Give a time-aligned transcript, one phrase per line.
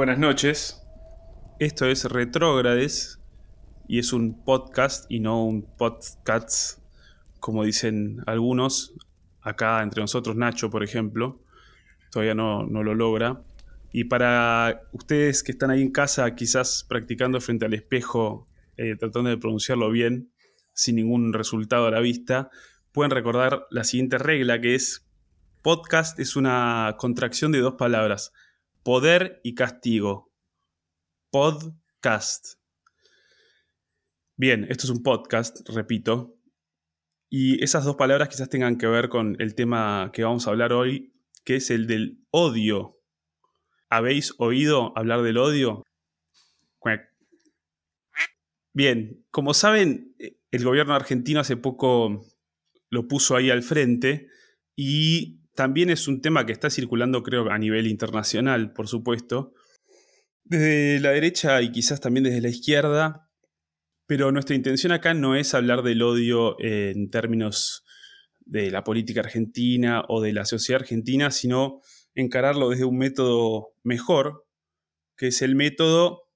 [0.00, 0.82] Buenas noches.
[1.58, 3.20] Esto es Retrógrades
[3.86, 6.78] y es un podcast y no un podcast,
[7.38, 8.94] como dicen algunos.
[9.42, 11.42] Acá entre nosotros, Nacho, por ejemplo,
[12.10, 13.42] todavía no, no lo logra.
[13.92, 18.46] Y para ustedes que están ahí en casa, quizás practicando frente al espejo,
[18.78, 20.30] eh, tratando de pronunciarlo bien,
[20.72, 22.48] sin ningún resultado a la vista,
[22.92, 25.06] pueden recordar la siguiente regla que es
[25.60, 28.32] podcast es una contracción de dos palabras,
[28.82, 30.32] poder y castigo.
[31.30, 32.54] Podcast.
[34.36, 36.38] Bien, esto es un podcast, repito,
[37.28, 40.72] y esas dos palabras quizás tengan que ver con el tema que vamos a hablar
[40.72, 42.98] hoy, que es el del odio.
[43.90, 45.84] ¿Habéis oído hablar del odio?
[48.72, 52.24] Bien, como saben, el gobierno argentino hace poco
[52.88, 54.28] lo puso ahí al frente
[54.76, 59.52] y también es un tema que está circulando creo a nivel internacional, por supuesto,
[60.44, 63.30] desde la derecha y quizás también desde la izquierda,
[64.06, 67.84] pero nuestra intención acá no es hablar del odio en términos
[68.40, 71.80] de la política argentina o de la sociedad argentina, sino
[72.14, 74.46] encararlo desde un método mejor,
[75.16, 76.30] que es el método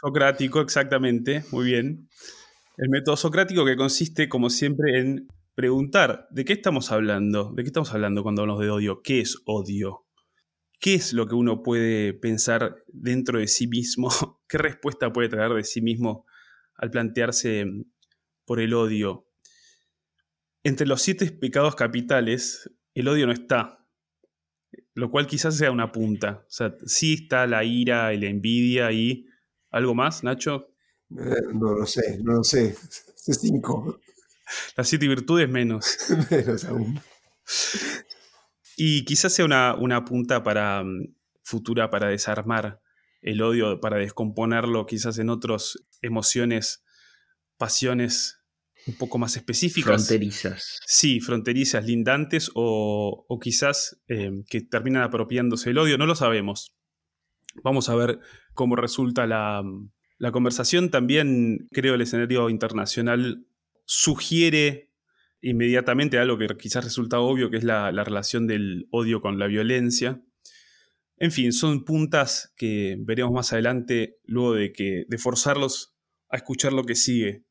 [0.00, 2.08] Socrático, exactamente, muy bien.
[2.80, 7.52] El método socrático que consiste, como siempre, en preguntar, ¿de qué estamos hablando?
[7.54, 9.02] ¿De qué estamos hablando cuando hablamos de odio?
[9.02, 10.06] ¿Qué es odio?
[10.80, 14.08] ¿Qué es lo que uno puede pensar dentro de sí mismo?
[14.48, 16.24] ¿Qué respuesta puede traer de sí mismo
[16.74, 17.66] al plantearse
[18.46, 19.26] por el odio?
[20.64, 23.86] Entre los siete pecados capitales, el odio no está,
[24.94, 26.44] lo cual quizás sea una punta.
[26.46, 29.26] O sea, sí está la ira y la envidia y
[29.72, 30.69] ¿Algo más, Nacho?
[31.18, 32.76] Eh, no lo sé, no lo sé.
[33.16, 34.00] cinco.
[34.76, 35.98] Las siete virtudes menos.
[36.30, 37.00] menos aún.
[38.76, 42.80] Y quizás sea una, una punta para mm, futura para desarmar
[43.20, 46.82] el odio, para descomponerlo quizás en otras emociones,
[47.58, 48.38] pasiones
[48.86, 50.06] un poco más específicas.
[50.06, 50.80] Fronterizas.
[50.86, 56.72] Sí, fronterizas, lindantes o, o quizás eh, que terminan apropiándose el odio, no lo sabemos.
[57.62, 58.20] Vamos a ver
[58.54, 59.62] cómo resulta la,
[60.32, 60.90] conversación.
[60.90, 63.46] También creo el escenario internacional
[63.86, 64.90] sugiere
[65.40, 70.22] inmediatamente algo que quizás resulta obvio, que es la, relación del odio con la violencia.
[71.16, 75.94] En fin, son puntas que veremos más adelante luego de, que, de forzarlos
[76.28, 77.44] a escuchar lo que sigue.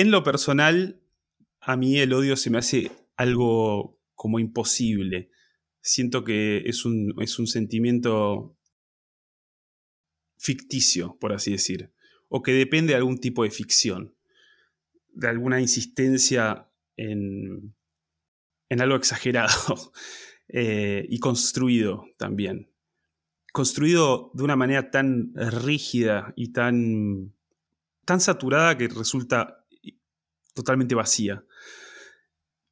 [0.00, 0.98] En lo personal,
[1.60, 5.30] a mí el odio se me hace algo como imposible.
[5.82, 8.56] Siento que es un, es un sentimiento
[10.38, 11.92] ficticio, por así decir,
[12.30, 14.16] o que depende de algún tipo de ficción,
[15.12, 17.74] de alguna insistencia en,
[18.70, 19.92] en algo exagerado
[20.48, 22.72] eh, y construido también.
[23.52, 27.34] Construido de una manera tan rígida y tan,
[28.06, 29.59] tan saturada que resulta
[30.54, 31.44] totalmente vacía.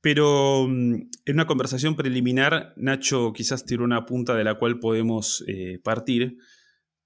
[0.00, 0.94] Pero mm,
[1.24, 6.38] en una conversación preliminar, Nacho quizás tiró una punta de la cual podemos eh, partir,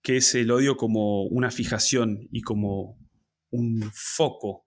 [0.03, 2.99] que es el odio como una fijación y como
[3.51, 4.67] un foco.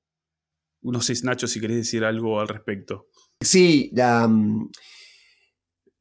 [0.81, 3.07] No sé, Nacho, si querés decir algo al respecto.
[3.41, 4.65] Sí, mm,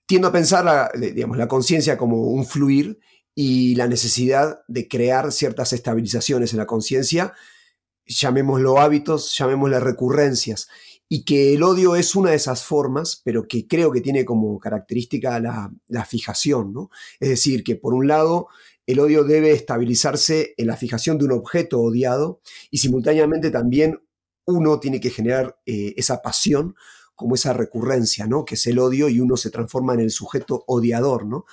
[0.06, 0.90] tiendo a pensar la,
[1.36, 2.98] la conciencia como un fluir
[3.34, 7.34] y la necesidad de crear ciertas estabilizaciones en la conciencia
[8.06, 10.68] llamémoslo hábitos, llamémosle recurrencias,
[11.08, 14.58] y que el odio es una de esas formas, pero que creo que tiene como
[14.58, 16.90] característica la, fijación, ¿no?
[17.20, 18.48] Es decir, que por un lado
[18.86, 22.40] el odio debe estabilizarse en la fijación de un objeto odiado
[22.70, 24.00] y simultáneamente también
[24.46, 26.74] uno tiene que generar eh, esa pasión
[27.14, 28.44] como esa recurrencia, ¿no?
[28.44, 31.44] Que es el odio y uno se transforma en el sujeto odiador, ¿no?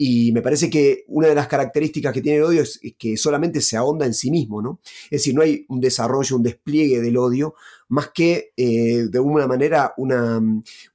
[0.00, 3.60] Y me parece que una de las características que tiene el odio es que solamente
[3.60, 4.80] se ahonda en sí mismo, ¿no?
[5.10, 7.54] Es decir, no hay un desarrollo, un despliegue del odio,
[7.88, 10.40] más que eh, de alguna manera una,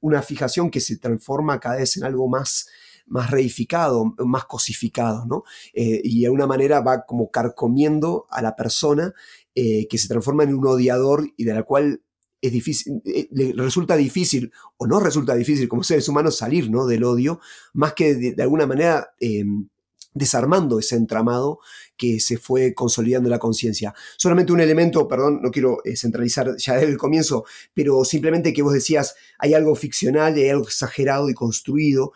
[0.00, 2.68] una, fijación que se transforma cada vez en algo más,
[3.06, 5.44] más reificado, más cosificado, ¿no?
[5.74, 9.12] Eh, y de alguna manera va como carcomiendo a la persona
[9.54, 12.00] eh, que se transforma en un odiador y de la cual
[12.48, 16.86] eh, resulta difícil o no resulta difícil como seres humanos salir ¿no?
[16.86, 17.40] del odio,
[17.72, 19.68] más que de, alguna manera em,
[20.14, 21.58] desarmando ese entramado
[21.96, 23.94] que se fue consolidando la conciencia.
[24.16, 27.44] Solamente un elemento, perdón, no quiero eh, centralizar ya desde el comienzo,
[27.74, 32.12] pero simplemente que vos decías, hay algo ficcional, hay algo exagerado y construido,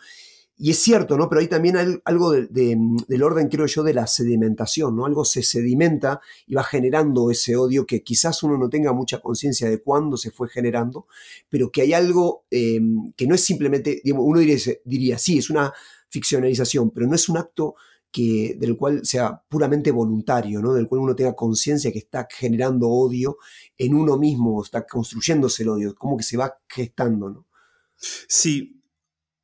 [0.61, 1.29] y es cierto, ¿no?
[1.29, 5.05] Pero hay también algo del orden, creo yo, de la sedimentación, ¿no?
[5.05, 9.69] Algo se sedimenta y va generando ese odio que quizás uno no tenga mucha conciencia
[9.69, 11.07] de cuándo se fue generando,
[11.47, 15.71] pero que hay algo em, que no es simplemente, uno diría, diría, sí, es una
[16.09, 17.75] ficcionalización, pero no es un acto
[18.11, 20.73] que, del cual sea puramente voluntario, ¿no?
[20.73, 23.37] Del cual uno tenga conciencia que está generando odio
[23.77, 27.47] en uno mismo, está construyéndose el odio, como que se va gestando, ¿no?
[27.95, 28.81] Sí.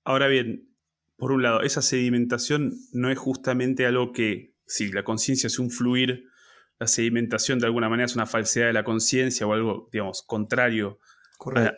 [0.03, 0.74] Ahora bien,
[1.17, 5.71] por un lado, esa sedimentación no es justamente algo que, si la conciencia es un
[5.71, 6.25] fluir,
[6.79, 10.99] la sedimentación de alguna manera es una falsedad de la conciencia o algo, digamos, contrario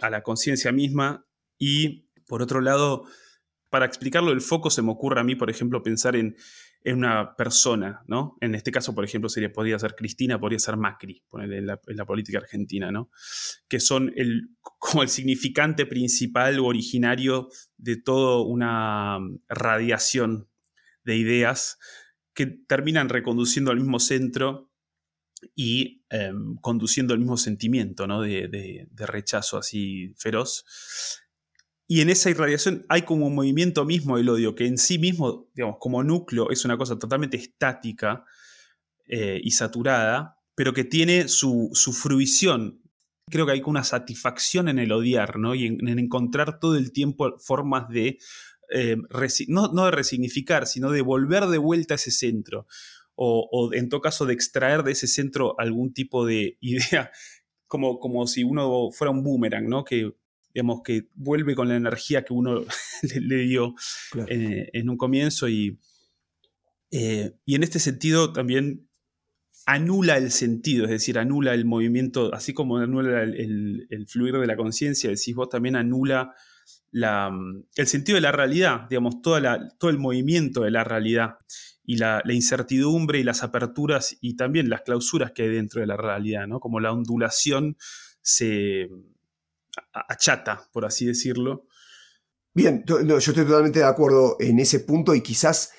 [0.01, 1.27] a, la conciencia misma.
[1.59, 3.03] Y, por otro lado,
[3.69, 6.35] para explicarlo el foco se me ocurre a mí, por ejemplo, pensar en
[6.83, 8.37] en una persona, ¿no?
[8.39, 12.37] En este caso, por ejemplo, sería, podría ser Cristina, podría ser Macri, en la, política
[12.37, 13.09] argentina, ¿no?
[13.67, 19.19] Que son el, como el significante principal o originario de toda una
[19.49, 20.47] radiación
[21.03, 21.77] de ideas
[22.33, 24.71] que terminan reconduciendo al mismo centro
[25.55, 28.21] y em, conduciendo al mismo sentimiento ¿no?
[28.21, 30.65] de, de, rechazo así feroz.
[31.87, 35.49] Y en esa irradiación hay como un movimiento mismo del odio, que en sí mismo,
[35.55, 38.25] digamos, como núcleo es una cosa totalmente estática
[39.05, 42.81] eh, y saturada, pero que tiene su, fruición.
[43.29, 45.55] Creo que hay una satisfacción en el odiar, ¿no?
[45.55, 48.19] Y en, encontrar todo el tiempo formas de,
[48.69, 48.97] eh,
[49.47, 52.67] no, de resignificar, sino de volver de vuelta a ese centro.
[53.15, 57.11] O, o, en todo caso de extraer de ese centro algún tipo de idea,
[57.65, 59.85] como, como si uno fuera un boomerang, ¿no?
[59.85, 60.11] Que
[60.57, 62.65] digamos, que vuelve con la energía que uno
[63.21, 63.75] le, dio
[64.27, 65.77] eh, en un comienzo y,
[66.89, 68.89] eh, y en este sentido también
[69.67, 74.57] anula el sentido, es decir, anula el movimiento, así como anula el, fluir de la
[74.57, 76.33] conciencia, decís vos también anula
[76.89, 77.31] la,
[77.75, 81.35] el sentido de la realidad, digamos, toda la, todo el movimiento de la realidad
[81.83, 85.87] y la, la, incertidumbre y las aperturas y también las clausuras que hay dentro de
[85.87, 86.59] la realidad, ¿no?
[86.59, 87.77] Como la ondulación
[88.23, 88.89] se,
[89.93, 91.65] achata, por así decirlo.
[92.53, 95.71] Bien, yo estoy totalmente de acuerdo en ese punto y quizás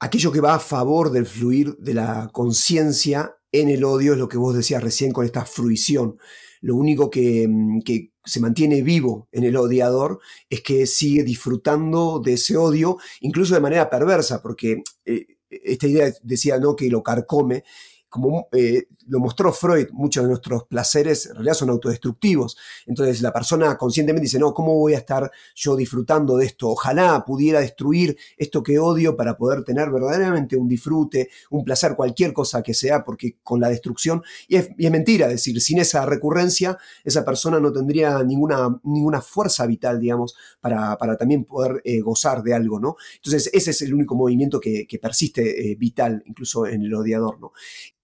[0.00, 4.28] aquello que va a favor del fluir de la conciencia en el odio es lo
[4.28, 6.18] que vos decías recién con esta fruición.
[6.60, 7.80] Lo único que, mm,
[8.24, 10.20] se mantiene vivo en el odiador
[10.50, 16.12] es que sigue disfrutando de ese odio, incluso de manera perversa, porque eh, esta idea
[16.22, 16.76] decía ¿no?
[16.76, 17.64] que lo carcome
[18.08, 22.56] como eh, lo mostró Freud, muchos de nuestros placeres en realidad son autodestructivos.
[22.86, 26.68] Entonces la persona conscientemente dice, no, ¿cómo voy a estar yo disfrutando de esto?
[26.68, 32.32] Ojalá pudiera destruir esto que odio para poder tener verdaderamente un disfrute, un placer, cualquier
[32.32, 36.78] cosa que sea, porque con la destrucción, y es, mentira, es decir, sin esa recurrencia,
[37.04, 42.54] esa persona no tendría ninguna, ninguna fuerza vital, digamos, para, también poder eh, gozar de
[42.54, 42.96] algo, ¿no?
[43.16, 47.52] Entonces ese es el único movimiento que, persiste eh, vital, incluso en el odiador, ¿no?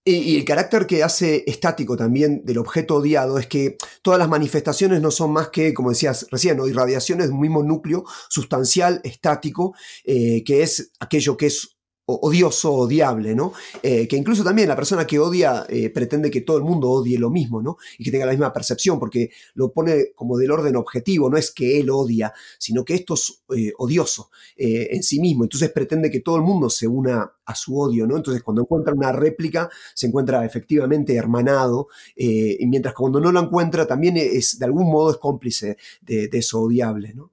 [0.07, 5.01] Y, el carácter que hace estático también del objeto odiado es que todas las manifestaciones
[5.01, 10.43] no son más que, como decías recién, irradiaciones de un mismo núcleo sustancial, estático, eh,
[10.45, 11.74] que es aquello que es
[12.07, 13.53] odioso, odiable, ¿no?
[13.81, 17.17] Eh, que incluso también la persona que odia eh, pretende que todo el mundo odie
[17.17, 17.77] lo mismo, ¿no?
[17.97, 21.51] Y que tenga la misma percepción, porque lo pone como del orden objetivo, no es
[21.51, 26.21] que él odia, sino que esto es eh, odioso en sí mismo, entonces pretende que
[26.21, 28.15] todo el mundo se una a su odio, ¿no?
[28.15, 33.85] Entonces cuando encuentra una réplica, se encuentra efectivamente hermanado, y mientras cuando no lo encuentra,
[33.85, 37.31] también es, de algún modo es cómplice de, de eso odiable, ¿no?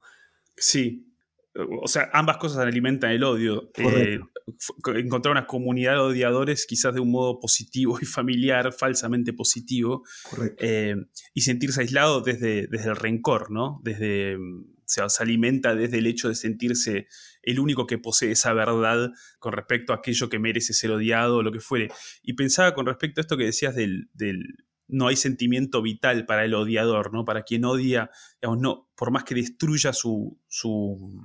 [0.56, 1.11] Sí,
[1.54, 3.70] o sea, ambas cosas alimentan el odio.
[3.76, 4.18] Eh,
[4.94, 10.04] encontrar una comunidad de odiadores quizás de un modo positivo y familiar, falsamente positivo,
[10.58, 10.96] eh,
[11.34, 13.80] y sentirse aislado desde, desde el rencor, ¿no?
[13.82, 14.38] Desde,
[14.86, 17.06] se alimenta desde el hecho de sentirse
[17.42, 21.42] el único que posee esa verdad con respecto a aquello que merece ser odiado o
[21.42, 21.88] lo que fuere.
[22.22, 24.08] Y pensaba con respecto a esto que decías del,
[24.88, 27.24] no hay sentimiento vital para el odiador, ¿no?
[27.24, 31.20] Para quien odia, digamos, no, por más que destruya su, su,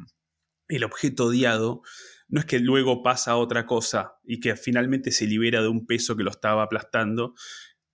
[0.67, 1.81] el objeto odiado,
[2.27, 5.85] no es que luego pasa a otra cosa y que finalmente se libera de un
[5.85, 7.35] peso que lo estaba aplastando.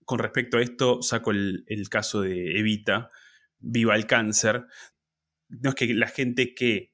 [0.06, 3.10] Con respecto a esto, saco el, caso de Evita,
[3.60, 4.66] Viva el Cáncer.
[5.50, 6.94] No es que la gente que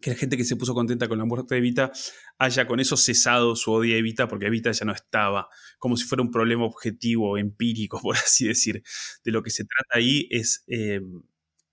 [0.00, 1.90] que la gente que se puso contenta con la muerte de Evita
[2.38, 6.04] haya con eso cesado su odio a Evita, porque Evita ya no estaba, como si
[6.04, 8.82] fuera un problema objetivo, empírico, por así decir.
[9.24, 11.00] De lo que se trata ahí es, eh,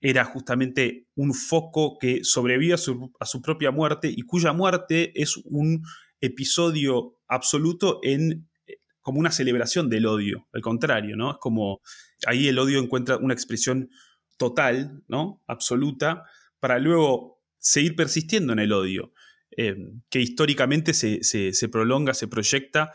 [0.04, 5.82] era justamente un foco que sobrevive a su, propia muerte y cuya muerte es un
[6.20, 11.32] episodio absoluto en eh, como una celebración del odio, al contrario, ¿no?
[11.32, 11.80] Es como
[12.28, 13.90] ahí el odio encuentra una expresión
[14.36, 15.42] total, ¿no?
[15.48, 16.26] Absoluta,
[16.60, 19.14] para luego seguir persistiendo en el odio,
[19.56, 19.78] eh,
[20.10, 22.92] que históricamente se, prolonga, se proyecta.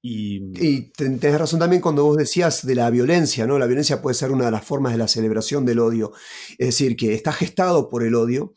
[0.00, 3.58] Y, y tenés razón también cuando vos decías de la violencia, ¿no?
[3.58, 6.12] La violencia puede ser una de las formas de la celebración del odio.
[6.56, 8.54] Es decir, que está gestado por el odio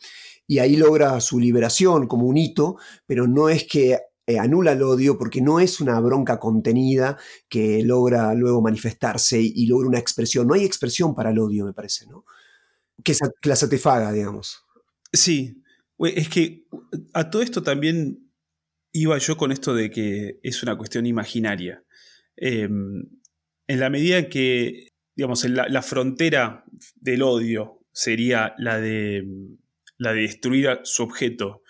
[0.47, 4.83] y ahí logra su liberación como un hito, pero no es que eh, anula el
[4.83, 7.17] odio porque no es una bronca contenida
[7.49, 10.47] que logra luego manifestarse y, logra una expresión.
[10.47, 12.25] No hay expresión para el odio, me parece, ¿no?
[13.03, 14.63] Que, que la satisfaga, digamos.
[15.11, 15.63] Sí,
[15.99, 16.67] es que
[17.13, 18.30] a todo esto también
[18.91, 21.83] iba yo con esto de que es una cuestión imaginaria.
[22.35, 23.03] Em,
[23.67, 29.25] en la medida en que, digamos, la, frontera del odio sería la de,
[29.97, 31.63] la de destruir a su objeto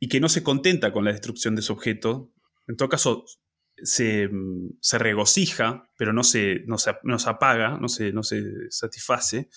[0.00, 2.32] y que no se contenta con la destrucción de su objeto,
[2.66, 3.24] en todo caso
[3.82, 4.28] se,
[4.98, 6.90] regocija, pero no se, no se,
[7.30, 9.48] apaga, no se, no se satisface,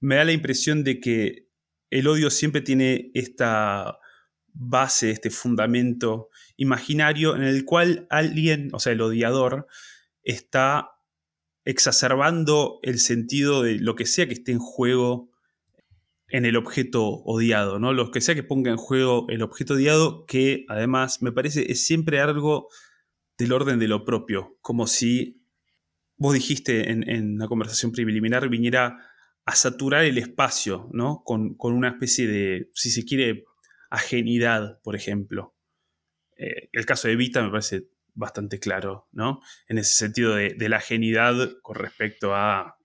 [0.00, 1.48] me da la impresión de que
[1.90, 3.98] el odio siempre tiene esta
[4.52, 9.66] base, este fundamento imaginario en el cual alguien, o sea, el odiador,
[10.22, 10.92] está
[11.64, 15.30] exacerbando el sentido de lo que sea que esté en juego
[16.28, 17.92] en el objeto odiado, ¿no?
[17.92, 21.84] Lo que sea que ponga en juego el objeto odiado, que además me parece es
[21.84, 22.68] siempre algo
[23.36, 25.42] del orden de lo propio, como si
[26.16, 28.98] vos dijiste en, en una conversación preliminar viniera
[29.50, 31.22] a saturar el espacio, ¿no?
[31.24, 33.44] Con, una especie de, si se quiere,
[33.90, 35.54] ajenidad, por ejemplo.
[36.36, 39.40] Eh, el caso de Vita me parece bastante claro, ¿no?
[39.68, 42.76] En ese sentido de, la ajenidad con respecto a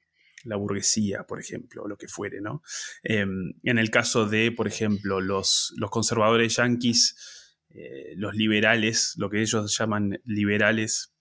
[0.43, 2.61] la burguesía, por ejemplo, o lo que fuere, ¿no?
[3.03, 9.41] Em, en el caso de, por ejemplo, los, conservadores yanquis, eh, los liberales, lo que
[9.41, 11.13] ellos llaman liberales,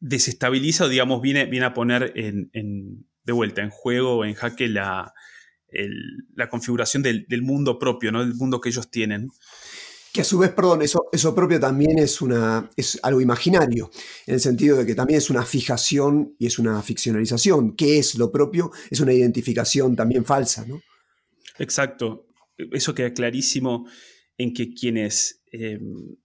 [0.00, 5.12] desestabiliza o, digamos, viene, viene a poner de vuelta en juego, en jaque la,
[6.34, 8.20] la configuración del, del, mundo propio, ¿no?
[8.20, 9.30] Del mundo que ellos tienen.
[10.12, 13.90] Que a su vez, perdón, eso, eso propio también es, una, es algo imaginario,
[14.26, 17.76] en el sentido de que también es una fijación y es una ficcionalización.
[17.76, 18.70] ¿Qué es lo propio?
[18.90, 20.80] Es una identificación también falsa, ¿no?
[21.58, 22.26] Exacto.
[22.72, 23.86] Eso queda clarísimo
[24.38, 26.16] en que quienes, em,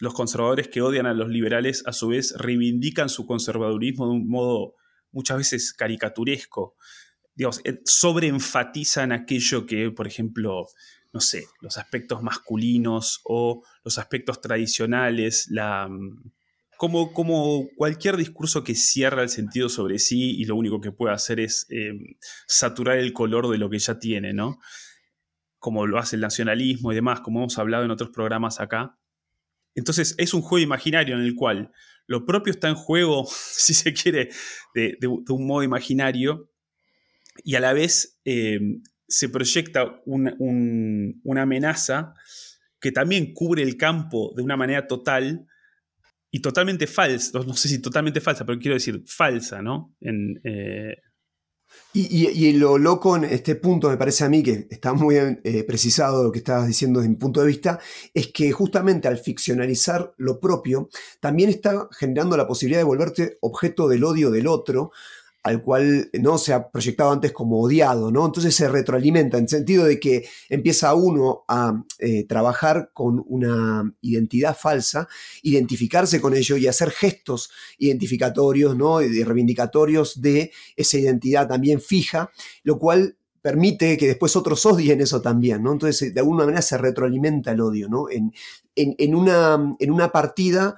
[0.00, 4.28] los conservadores que odian a los liberales, a su vez reivindican su conservadurismo de un
[4.28, 4.74] modo
[5.10, 6.76] muchas veces caricaturesco.
[7.38, 10.66] Digamos, eh, sobreenfatizan aquello que, por ejemplo,
[11.12, 16.30] no sé, los aspectos masculinos o los aspectos tradicionales, mm,
[16.76, 21.14] como, como, cualquier discurso que cierra el sentido sobre sí y lo único que puede
[21.14, 22.16] hacer es em,
[22.48, 24.58] saturar el color de lo que ya tiene, ¿no?
[25.60, 28.98] Como lo hace el nacionalismo y demás, como hemos hablado en otros programas acá.
[29.76, 31.70] Entonces es un juego imaginario en el cual
[32.08, 34.30] lo propio está en juego, si se quiere,
[34.74, 36.50] de, un modo imaginario
[37.44, 42.14] y a la vez em, se proyecta una amenaza
[42.80, 45.46] que también cubre el campo de una manera total
[46.30, 49.94] y totalmente falsa, no sé si totalmente falsa, pero quiero decir falsa, ¿no?
[50.00, 50.96] Eh,
[51.92, 56.22] y, lo loco en este punto, me parece a mí, que está muy eh, precisado
[56.22, 57.78] lo que estabas diciendo desde mi punto de vista,
[58.14, 60.88] es que justamente al ficcionalizar lo propio,
[61.20, 64.92] también está generando la posibilidad de volverte objeto del odio del otro,
[65.48, 68.26] al cual no se ha proyectado antes como odiado, ¿no?
[68.26, 73.90] Entonces se retroalimenta en el sentido de que empieza uno a eh, trabajar con una
[74.02, 75.08] identidad falsa,
[75.42, 79.00] identificarse con ello y hacer gestos identificatorios, ¿no?
[79.00, 82.30] Y reivindicatorios de esa identidad también fija,
[82.62, 85.72] lo cual permite que después otros odien eso también, ¿no?
[85.72, 88.10] Entonces, de alguna manera se retroalimenta el odio, ¿no?
[88.10, 88.34] En,
[88.76, 90.76] en, una, en una partida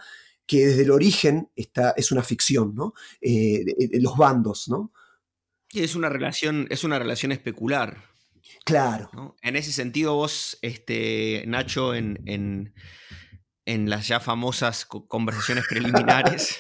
[0.51, 2.93] que desde el origen está, es una ficción, ¿no?
[3.21, 4.93] Eh, de, los bandos, ¿no?
[5.73, 8.03] es una relación, es una relación especular.
[8.65, 9.37] Claro.
[9.43, 12.19] En ese sentido, vos, este, Nacho, en,
[13.65, 16.59] en, las ya famosas conversaciones preliminares,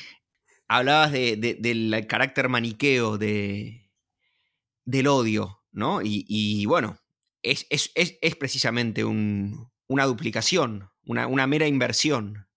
[0.66, 3.90] hablabas del carácter maniqueo de,
[4.86, 6.00] del odio, ¿no?
[6.02, 6.98] Y, bueno,
[7.42, 7.66] es,
[8.40, 12.47] precisamente una duplicación, una, una mera inversión.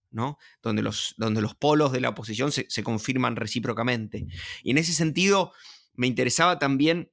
[0.62, 4.28] Donde los, donde los polos de la oposición se, confirman recíprocamente.
[4.64, 5.54] Y en ese sentido,
[5.94, 7.12] me interesaba también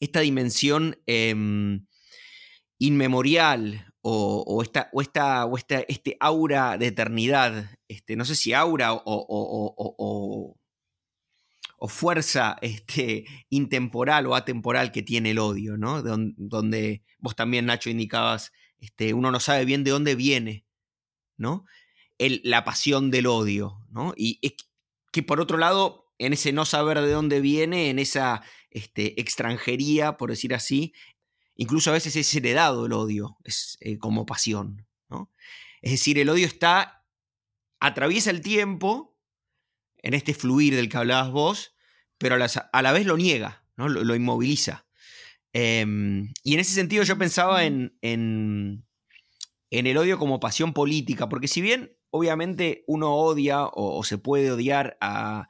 [0.00, 1.86] esta dimensión em,
[2.78, 8.94] inmemorial o, esta, o, esta, o este aura de eternidad, este, no sé si aura
[8.94, 10.58] o,
[11.78, 16.02] o fuerza este, intemporal o atemporal que tiene el odio, ¿no?
[16.02, 20.66] donde vos también, Nacho, indicabas, este, uno no sabe bien de dónde viene,
[21.36, 21.64] ¿no?
[22.18, 24.12] El, la pasión del odio, ¿no?
[24.16, 24.56] Y
[25.12, 30.16] que por otro lado, en ese no saber de dónde viene, en esa este, extranjería,
[30.16, 30.92] por decir así,
[31.54, 35.32] incluso a veces es heredado el odio, es eh, como pasión, ¿no?
[35.80, 37.04] Es decir, el odio está,
[37.78, 39.16] atraviesa el tiempo,
[40.02, 41.74] en este fluir del que hablabas vos,
[42.18, 43.88] pero a la, vez lo niega, ¿no?
[43.88, 44.86] lo, inmoviliza.
[45.52, 48.84] Em, y en ese sentido yo pensaba en, en,
[49.70, 54.96] el odio como pasión política, porque si bien obviamente uno odia o, se puede odiar
[55.00, 55.48] a...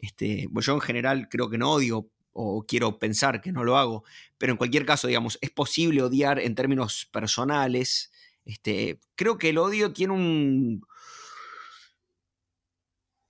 [0.00, 4.04] Este, yo en general creo que no odio o quiero pensar que no lo hago,
[4.38, 8.12] pero en cualquier caso, digamos, es posible odiar en términos personales.
[8.44, 10.82] Este, creo que el odio tiene un,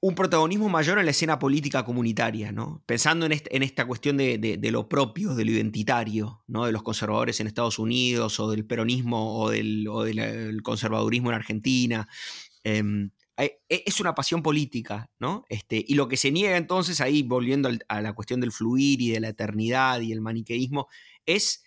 [0.00, 2.82] un protagonismo mayor en la escena política comunitaria, ¿no?
[2.86, 6.66] Pensando en, esta cuestión de, lo propio, de lo identitario, ¿no?
[6.66, 12.08] De los conservadores en Estados Unidos, o del peronismo, o del, conservadurismo en Argentina.
[12.68, 15.46] Em, e, es una pasión política, ¿no?
[15.48, 19.10] Este, y lo que se niega entonces, ahí volviendo a la cuestión del fluir y
[19.10, 20.88] de la eternidad y el maniqueísmo,
[21.24, 21.64] es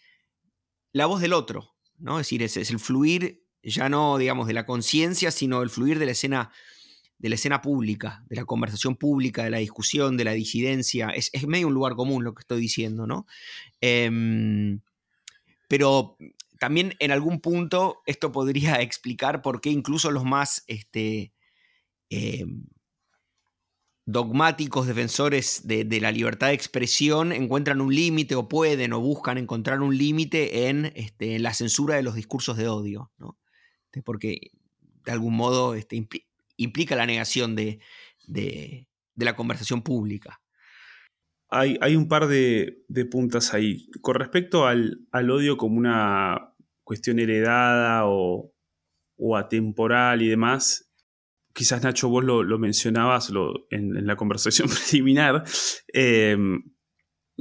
[0.93, 2.19] la voz del otro, ¿no?
[2.19, 5.99] Es decir, es, es el fluir ya no, digamos, de la conciencia, sino el fluir
[5.99, 6.51] de la escena
[7.17, 11.09] de la escena pública, de la conversación pública, de la discusión, de la disidencia.
[11.09, 13.27] Es, medio un lugar común lo que estoy diciendo, ¿no?
[13.79, 14.81] Em,
[15.67, 16.17] pero
[16.61, 21.33] también en algún punto esto podría explicar por qué incluso los más este,
[22.11, 22.67] em,
[24.05, 29.81] dogmáticos defensores de, la libertad de expresión encuentran un límite o pueden o buscan encontrar
[29.81, 33.39] un límite en, este, la censura de los discursos de odio, ¿no?
[33.85, 34.51] Este, porque
[35.03, 35.75] de algún modo
[36.57, 37.79] implica la negación de,
[39.15, 40.41] la conversación pública.
[41.53, 43.89] Hay, hay un par de, puntas ahí.
[43.99, 46.50] Con respecto al, odio como una
[46.91, 48.53] cuestión heredada o,
[49.37, 50.91] atemporal y demás,
[51.53, 53.31] quizás Nacho vos lo, mencionabas
[53.69, 55.45] en, la conversación preliminar,
[55.87, 56.61] em,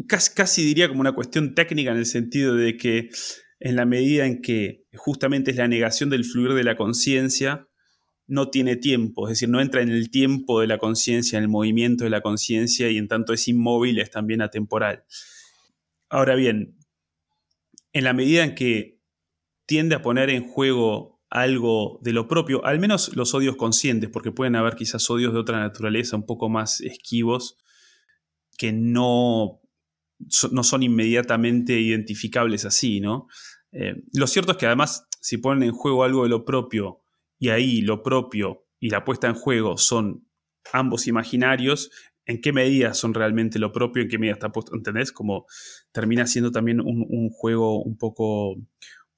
[0.07, 3.11] casi, casi, diría como una cuestión técnica en el sentido de que
[3.59, 7.67] en la medida en que justamente es la negación del fluir de la conciencia,
[8.29, 11.51] no tiene tiempo, es decir, no entra en el tiempo de la conciencia, en el
[11.51, 15.03] movimiento de la conciencia y en tanto es inmóvil, es también atemporal.
[16.09, 16.77] Ahora bien,
[17.93, 19.00] en la medida en que
[19.71, 24.33] tiende a poner en juego algo de lo propio, al menos los odios conscientes, porque
[24.33, 27.57] pueden haber quizás odios de otra naturaleza un poco más esquivos,
[28.59, 29.61] que no,
[30.51, 33.29] no son inmediatamente identificables así, ¿no?
[33.71, 36.99] Eh, lo cierto es que además, si ponen en juego algo de lo propio,
[37.39, 40.27] y ahí lo propio y la puesta en juego son
[40.73, 41.93] ambos imaginarios,
[42.31, 44.03] ¿en qué medida son realmente lo propio?
[44.03, 44.75] ¿En qué medida está puesto?
[44.75, 45.13] ¿Entendés?
[45.13, 45.47] Como
[45.93, 48.57] termina siendo también un, juego un poco,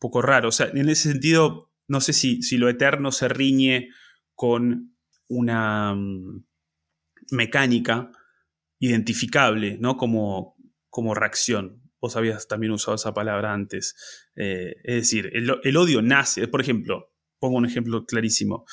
[0.02, 0.48] poco raro.
[0.48, 3.90] O sea, en ese sentido, no sé si, si lo eterno se riñe
[4.34, 4.96] con
[5.28, 6.44] una mm,
[7.30, 8.10] mecánica
[8.80, 9.96] identificable, ¿no?
[9.96, 10.56] Como,
[10.90, 11.80] como reacción.
[12.00, 13.94] Vos habías también usado esa palabra antes.
[14.34, 18.66] Eh, es decir, el, el, odio nace, por ejemplo, pongo un ejemplo clarísimo.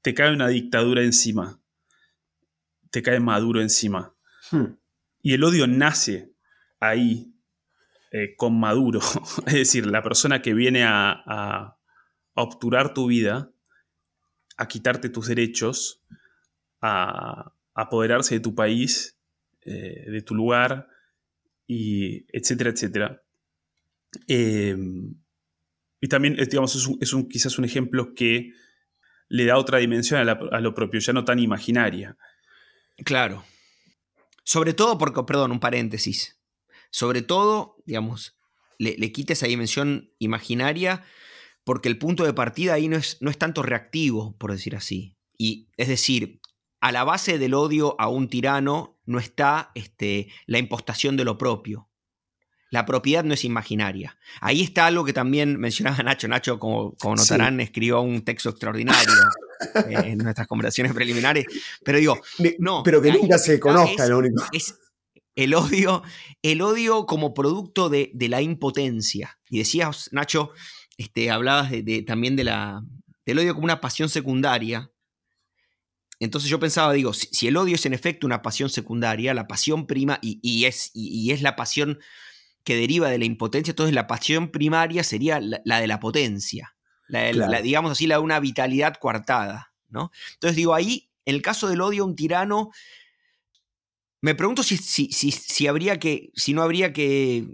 [0.00, 1.62] Te cae una dictadura encima.
[2.90, 4.16] Te cae Maduro encima.
[4.50, 4.78] Hmm.
[5.20, 6.34] Y el odio nace
[6.80, 7.34] ahí
[8.10, 9.00] eh, con Maduro.
[9.46, 11.76] es decir, la persona que viene a,
[12.34, 13.52] obturar tu vida,
[14.56, 16.02] a quitarte tus derechos,
[16.80, 19.18] a, apoderarse de tu país,
[19.62, 20.88] eh, de tu lugar,
[21.66, 23.22] y etcétera, etcétera.
[24.26, 24.76] Eh,
[26.00, 28.52] y también, digamos, es, un, quizás un ejemplo que
[29.28, 32.16] le da otra dimensión a, lo propio, ya no tan imaginaria.
[33.04, 33.44] Claro.
[34.42, 36.39] Sobre todo porque, perdón, un paréntesis.
[36.90, 38.36] Sobre todo, digamos,
[38.78, 41.04] le, le quita esa dimensión imaginaria
[41.64, 45.16] porque el punto de partida ahí no es, no es tanto reactivo, por decir así.
[45.38, 46.40] Y es decir,
[46.80, 51.38] a la base del odio a un tirano no está este, la impostación de lo
[51.38, 51.88] propio.
[52.70, 54.16] La propiedad no es imaginaria.
[54.40, 56.28] Ahí está algo que también mencionaba Nacho.
[56.28, 59.12] Nacho, como, como notarán, escribió un texto extraordinario
[59.88, 61.46] eh, en nuestras conversaciones preliminares.
[61.84, 62.20] Pero digo,
[62.58, 62.82] no.
[62.84, 64.44] Pero que nunca se conozca, lo único.
[64.52, 64.78] Es
[65.40, 66.02] el odio,
[66.42, 69.38] el odio como producto de, la impotencia.
[69.48, 70.52] Y decías, Nacho,
[70.96, 72.82] este, hablabas de, también de la,
[73.26, 74.90] del odio como una pasión secundaria.
[76.18, 79.86] Entonces yo pensaba, digo, si, el odio es en efecto una pasión secundaria, la pasión
[79.86, 81.98] prima, y, es, y es la pasión
[82.64, 86.76] que deriva de la impotencia, entonces la pasión primaria sería la, de la potencia,
[87.08, 89.72] la, digamos así, la de una vitalidad coartada.
[89.88, 90.10] ¿no?
[90.34, 92.70] Entonces digo, ahí, en el caso del odio a un tirano,
[94.22, 95.64] me pregunto si, si, si,
[96.54, 97.46] no habría que,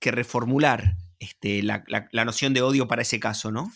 [0.00, 3.72] reformular este, la, noción de odio para ese caso, ¿no?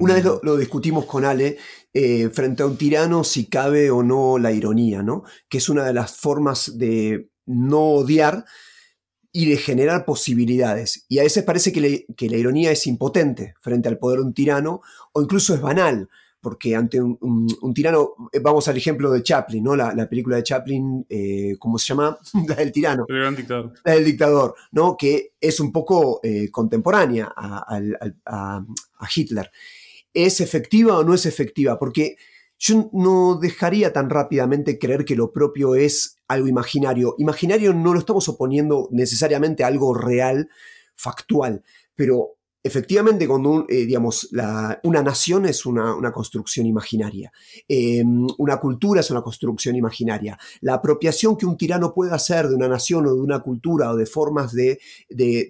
[0.00, 1.58] Una vez lo, em, discutimos con Ale,
[1.92, 5.22] eh, frente a un tirano, si cabe o no la ironía, ¿no?
[5.48, 8.44] Que es una de las formas de no odiar
[9.32, 11.04] y de generar posibilidades.
[11.08, 14.80] Y a veces parece que la ironía es impotente frente al poder de un tirano
[15.12, 16.08] o incluso es banal
[16.40, 19.76] porque ante un, tirano, eh, vamos al ejemplo de Chaplin, ¿no?
[19.76, 22.18] La, película de Chaplin, eh, ¿cómo se llama?
[22.48, 23.04] la del tirano.
[23.08, 23.72] El gran dictador.
[23.84, 24.96] La del dictador, ¿no?
[24.96, 28.64] Que es un poco eh, contemporánea a,
[29.14, 29.50] Hitler.
[30.12, 31.78] ¿Es efectiva o no es efectiva?
[31.78, 32.16] Porque
[32.58, 37.14] yo no dejaría tan rápidamente creer que lo propio es algo imaginario.
[37.18, 40.48] Imaginario no lo estamos oponiendo necesariamente a algo real,
[40.96, 41.62] factual,
[41.94, 44.28] pero Efectivamente, cuando eh, digamos,
[44.82, 47.32] una nación es una, construcción imaginaria,
[47.66, 50.38] em, una cultura es una construcción imaginaria.
[50.60, 53.96] La apropiación que un tirano puede hacer de una nación o de una cultura o
[53.96, 54.78] de formas de,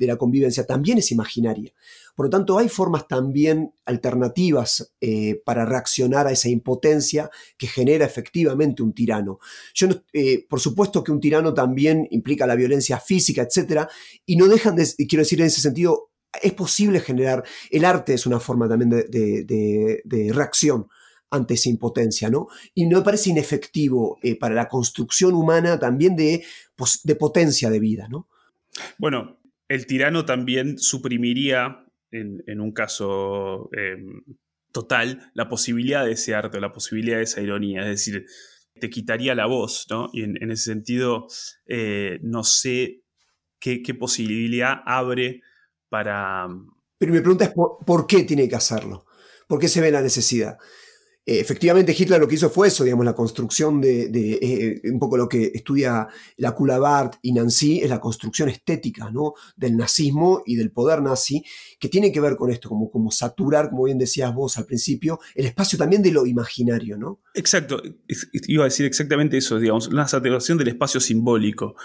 [0.00, 1.72] la convivencia también es imaginaria.
[2.14, 8.04] Por lo tanto, hay formas también alternativas eh, para reaccionar a esa impotencia que genera
[8.04, 9.40] efectivamente un tirano.
[9.74, 13.88] Yo eh, por supuesto que un tirano también implica la violencia física, etc.
[14.26, 16.09] Y no dejan de, quiero decir en ese sentido,
[16.42, 20.86] es posible generar, el arte es una forma también de, reacción
[21.30, 22.48] ante esa impotencia, ¿no?
[22.74, 26.44] Y no me parece inefectivo eh, para la construcción humana también de,
[27.04, 28.28] de potencia de vida, ¿no?
[28.98, 34.22] Bueno, el tirano también suprimiría, en, un caso em,
[34.72, 38.26] total, la posibilidad de ese arte, la posibilidad de esa ironía, es decir,
[38.80, 40.10] te quitaría la voz, ¿no?
[40.12, 41.28] Y en, ese sentido,
[41.66, 43.02] eh, no sé
[43.60, 45.42] qué, qué posibilidad abre
[45.90, 46.48] para...
[46.96, 49.06] Pero mi pregunta es por, qué tiene que hacerlo,
[49.46, 50.56] por qué se ve la necesidad.
[51.24, 54.10] Eh, efectivamente, Hitler lo que hizo fue eso, digamos, la construcción de,
[54.42, 59.32] eh, un poco lo que estudia la Coulabart y Nancy, es la construcción estética ¿no?
[59.56, 61.42] del nazismo y del poder nazi,
[61.78, 65.20] que tiene que ver con esto, como, como saturar, como bien decías vos al principio,
[65.34, 67.20] el espacio también de lo imaginario, ¿no?
[67.34, 67.82] Exacto,
[68.32, 71.76] iba a decir exactamente eso, digamos, la saturación del espacio simbólico.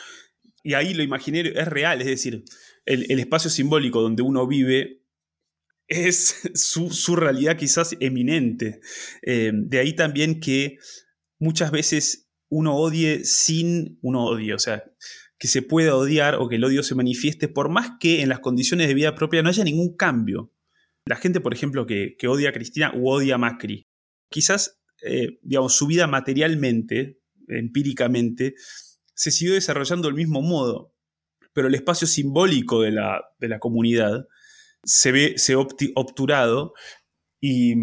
[0.62, 2.44] Y ahí lo imaginario es real, es decir,
[2.86, 5.02] el, espacio simbólico donde uno vive
[5.88, 8.80] es su, realidad quizás eminente.
[9.22, 10.78] Eh, de ahí también que
[11.40, 14.84] muchas veces uno odie sin un odio, o sea,
[15.38, 18.40] que se pueda odiar o que el odio se manifieste por más que en las
[18.40, 20.54] condiciones de vida propia no haya ningún cambio.
[21.06, 23.88] La gente, por ejemplo, que, odia a Cristina u odia a Macri,
[24.30, 28.56] quizás, eh, digamos, su vida materialmente, empíricamente,
[29.14, 30.95] se siguió desarrollando del mismo modo
[31.56, 34.28] pero el espacio simbólico de la, comunidad
[34.84, 36.74] se ve se obturado
[37.40, 37.74] y,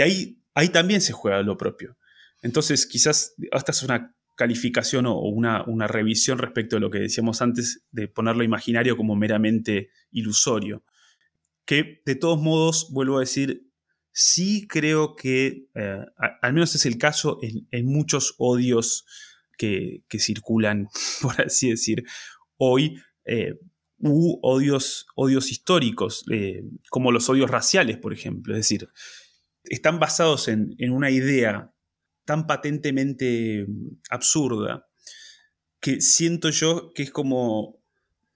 [0.00, 1.98] ahí, ahí también se juega lo propio.
[2.40, 7.42] Entonces, quizás esta es una calificación o una, una, revisión respecto a lo que decíamos
[7.42, 10.84] antes de ponerlo imaginario como meramente ilusorio.
[11.64, 13.66] Que de todos modos, vuelvo a decir,
[14.12, 16.04] sí creo que, eh,
[16.42, 19.04] al menos es el caso en, muchos odios
[19.58, 20.88] que, que, circulan,
[21.22, 22.04] por así decir,
[22.60, 23.58] hoy eh,
[24.02, 28.54] odios, odios históricos, eh, como los odios raciales, por ejemplo.
[28.54, 28.88] Es decir,
[29.64, 31.72] están basados en, una idea
[32.24, 33.66] tan patentemente
[34.10, 34.86] absurda
[35.80, 37.80] que siento yo que es como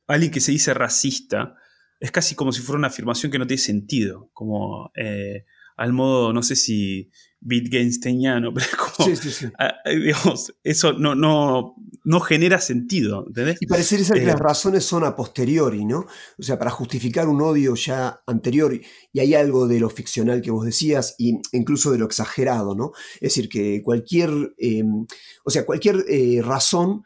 [0.07, 1.57] alguien que se dice racista,
[2.01, 5.45] es casi como si fuera una afirmación que no tiene sentido, como eh,
[5.77, 7.11] al modo, no sé si
[7.45, 13.59] Wittgensteiniano, pero como, sí, sí, ah, digamos, eso no, no, no genera sentido, ¿entendés?
[13.61, 16.07] Y parecería ser que las eh, razones son a posteriori, ¿no?
[16.39, 18.79] O sea, para justificar un odio ya anterior,
[19.13, 22.93] y hay algo de lo ficcional que vos decías, e incluso de lo exagerado, ¿no?
[23.17, 25.07] Es decir, que cualquier, em,
[25.45, 27.03] o sea, cualquier eh, razón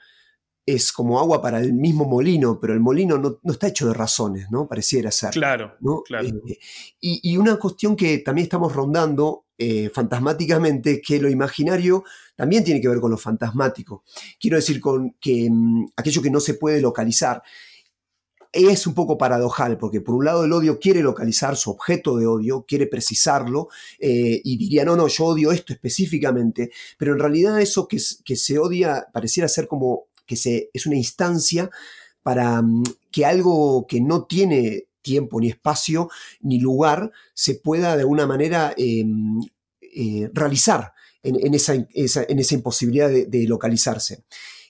[0.75, 4.51] es como agua para el mismo molino, pero el molino no, está hecho de razones,
[4.51, 4.69] ¿no?
[4.69, 5.31] Pareciera ser.
[5.31, 6.03] Claro, ¿no?
[6.03, 6.29] claro.
[6.29, 6.59] Eh,
[7.01, 12.05] y, una cuestión que también estamos rondando eh, fantasmáticamente, que lo imaginario
[12.37, 14.05] también tiene que ver con lo fantasmático.
[14.39, 17.43] Quiero decir, con que mm, aquello que no se puede localizar.
[18.53, 22.27] Es un poco paradojal, porque por un lado el odio quiere localizar su objeto de
[22.27, 27.61] odio, quiere precisarlo, eh, y diría, no, no, yo odio esto específicamente, pero en realidad
[27.61, 31.69] eso que, que se odia pareciera ser como que se, es una instancia
[32.23, 36.11] para mm, que algo que no tiene tiempo, ni espacio,
[36.41, 39.41] ni lugar, se pueda de alguna manera em,
[39.81, 44.25] eh, realizar en, esa, en, esa, imposibilidad de, localizarse.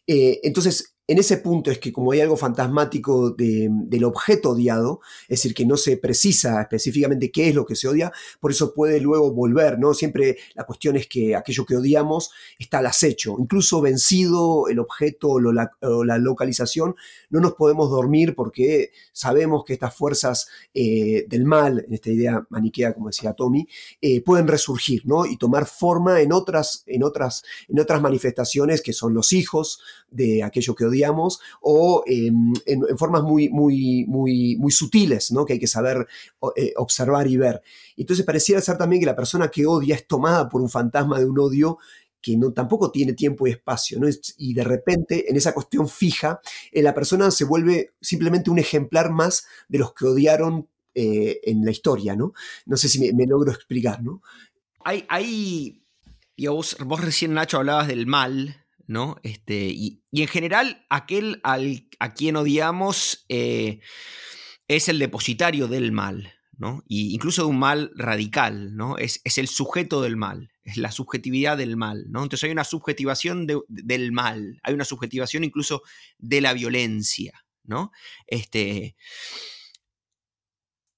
[0.07, 5.41] Eh, entonces, en ese punto es que como hay algo fantasmático del objeto odiado, es
[5.41, 9.01] decir, que no se precisa específicamente qué es lo que se odia, por eso puede
[9.01, 9.95] luego volver, ¿no?
[9.95, 15.31] Siempre la cuestión es que aquello que odiamos está al acecho, incluso vencido el objeto
[15.31, 16.95] o la, localización,
[17.31, 22.47] no nos podemos dormir porque sabemos que estas fuerzas eh, del mal, en esta idea
[22.51, 23.67] maniquea, como decía Tommy,
[24.03, 25.25] eh, pueden resurgir, ¿no?
[25.25, 30.43] Y tomar forma en otras, en, otras, en otras manifestaciones que son los hijos de
[30.43, 30.98] aquello que odiamos
[31.61, 35.45] o em, en, formas muy, muy, muy, muy sutiles, ¿no?
[35.45, 36.07] que hay que saber
[36.57, 37.63] eh, observar y ver.
[37.97, 41.27] Entonces pareciera ser también que la persona que odia es tomada por un fantasma de
[41.27, 41.79] un odio
[42.21, 44.09] que no, tampoco tiene tiempo y espacio, ¿no?
[44.37, 46.41] y de repente en esa cuestión fija,
[46.73, 51.65] eh, la persona se vuelve simplemente un ejemplar más de los que odiaron eh, en
[51.65, 52.33] la historia, ¿no?
[52.67, 54.21] No sé si me, logro explicar, ¿no?
[54.85, 55.81] Hay, hay
[56.49, 59.19] vos, vos recién, Nacho, hablabas del mal, ¿no?
[59.23, 63.81] Este, y, en general, aquel al, a quien odiamos eh,
[64.67, 66.83] es el depositario del mal, ¿no?
[66.89, 68.97] Y incluso de un mal radical, ¿no?
[68.97, 72.23] Es, el sujeto del mal, es la subjetividad del mal, ¿no?
[72.23, 75.83] Entonces hay una subjetivación del mal, hay una subjetivación incluso
[76.17, 77.93] de la violencia, ¿no?
[78.27, 78.97] Este,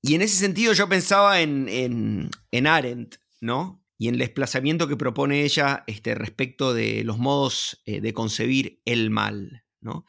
[0.00, 3.79] y en ese sentido yo pensaba en, en, en Arendt, ¿no?
[4.00, 8.80] Y en el desplazamiento que propone ella este, respecto de los modos eh, de concebir
[8.86, 9.66] el mal.
[9.82, 10.06] ¿no?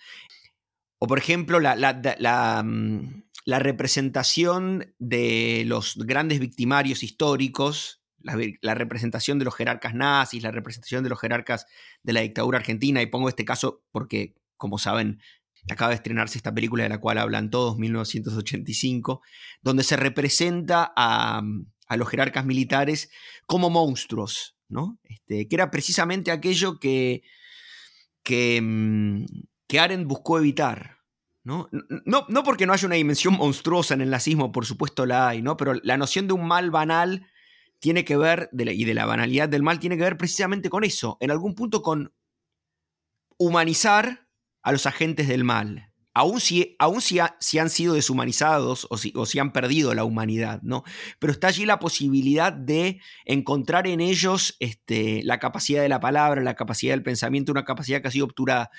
[0.97, 9.45] O por ejemplo, la, la, mm, representación de los grandes victimarios históricos, la, representación de
[9.45, 11.65] los jerarcas nazis, la representación de los jerarcas
[12.01, 15.19] de la dictadura argentina, y pongo este caso porque, como saben,
[15.69, 19.21] acaba de estrenarse esta película de la cual hablan todos, 1985,
[19.61, 23.11] donde se representa a, mm, a los jerarcas militares
[23.45, 24.97] como monstruos, ¿no?
[25.03, 27.21] Este, que era precisamente aquello que,
[28.23, 29.25] que, mm,
[29.67, 30.99] que Arendt buscó evitar.
[31.43, 31.67] ¿no?
[32.05, 35.41] No, no porque no haya una dimensión monstruosa en el nazismo, por supuesto la hay,
[35.41, 35.57] ¿no?
[35.57, 37.27] pero la noción de un mal banal
[37.79, 41.17] tiene que ver, y de la banalidad del mal, tiene que ver precisamente con eso,
[41.19, 42.13] en algún punto con
[43.37, 44.29] humanizar
[44.61, 46.75] a los agentes del mal aún si,
[47.39, 50.83] si, han sido deshumanizados o si, o si, han perdido la humanidad, ¿no?
[51.19, 56.41] Pero está allí la posibilidad de encontrar en ellos este, la capacidad de la palabra,
[56.41, 58.71] la capacidad del pensamiento, una capacidad que ha sido obturada.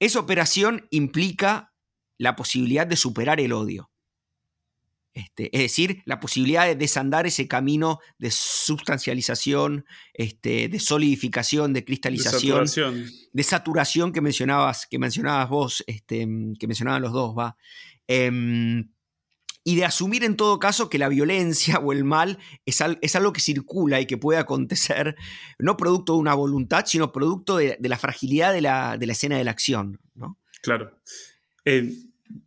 [0.00, 1.74] Esa operación implica
[2.16, 3.87] la posibilidad de superar el odio.
[5.18, 11.84] Este, es decir, la posibilidad de desandar ese camino de sustancialización, este, de solidificación, de
[11.84, 12.66] cristalización,
[13.32, 16.20] de saturación, que mencionabas, que mencionabas vos, este,
[16.56, 17.56] que mencionaban los dos, va.
[18.06, 18.92] Em,
[19.64, 22.80] y de asumir en todo caso que la violencia o el mal es,
[23.16, 25.16] algo que circula y que puede acontecer,
[25.58, 29.50] no producto de una voluntad, sino producto de, la fragilidad de la, escena de la
[29.50, 30.00] acción.
[30.14, 30.38] ¿no?
[30.62, 30.96] Claro.
[31.64, 31.92] Eh,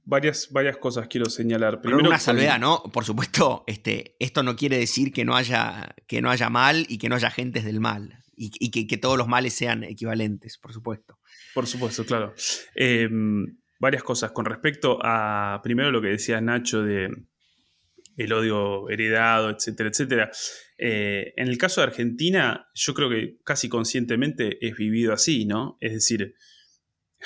[0.03, 1.81] varias, varias cosas quiero señalar.
[1.81, 2.83] Primero, una salvedad, ¿no?
[2.93, 6.97] Por supuesto, este, esto no quiere decir que no haya, que no haya mal y
[6.97, 8.17] que no haya agentes del mal.
[8.43, 11.19] Y, que, todos los males sean equivalentes, por supuesto.
[11.53, 12.33] Por supuesto, claro.
[12.73, 14.31] Em, varias cosas.
[14.31, 17.11] Con respecto a, primero lo que decía Nacho de
[18.17, 20.31] el odio heredado, etcétera, etcétera.
[20.77, 25.77] Eh, en el caso de Argentina, yo creo que casi conscientemente es vivido así, ¿no?
[25.79, 26.35] Es decir,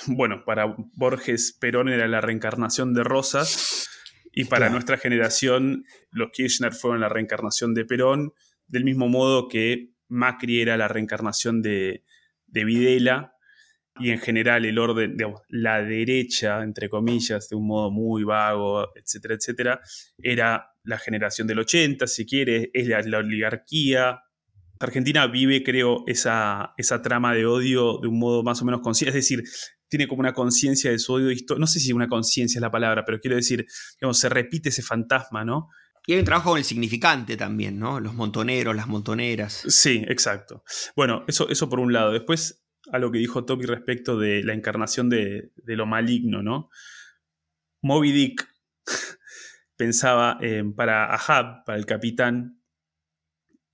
[0.08, 3.90] bueno, para Borges Perón era la reencarnación de Rosas
[4.32, 8.34] y para nuestra generación los Kirchner fueron la reencarnación de Perón,
[8.68, 12.04] del mismo modo que Macri era la reencarnación de,
[12.48, 13.34] Videla
[13.98, 18.92] y en general el orden, digamos, la derecha, entre comillas, de un modo muy vago,
[18.96, 19.82] etcétera, etcétera,
[20.18, 24.22] era la generación del 80, si quiere, es la, la oligarquía,
[24.80, 29.18] Argentina vive, creo, esa, esa, trama de odio de un modo más o menos consciente.
[29.18, 29.44] Es decir,
[29.88, 31.60] tiene como una conciencia de su odio histórico.
[31.60, 33.66] No sé si una conciencia es la palabra, pero quiero decir,
[34.00, 35.70] digamos, se repite ese fantasma, ¿no?
[36.08, 38.00] Y hay un trabajo con el significante también, ¿no?
[38.00, 39.64] Los montoneros, las montoneras.
[39.68, 40.64] Sí, exacto.
[40.96, 42.12] Bueno, eso, eso por un lado.
[42.12, 46.70] Después, a lo que dijo Toby respecto de la encarnación de, lo maligno, ¿no?
[47.82, 48.48] Moby Dick
[49.76, 50.40] pensaba
[50.76, 52.62] para Ahab, para el capitán,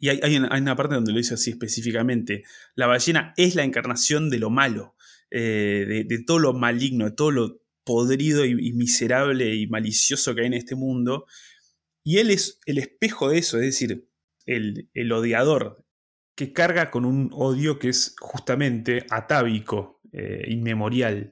[0.01, 2.43] y hay, hay, una parte donde lo dice así específicamente,
[2.73, 4.95] la ballena es la encarnación de lo malo.
[5.31, 10.47] Eh, de, todo lo maligno, de todo lo podrido y, miserable y malicioso que hay
[10.47, 11.25] en este mundo.
[12.03, 14.09] Y él es el espejo de eso, es decir,
[14.45, 15.85] el, odiador,
[16.35, 21.31] que carga con un odio que es justamente atávico, eh, inmemorial.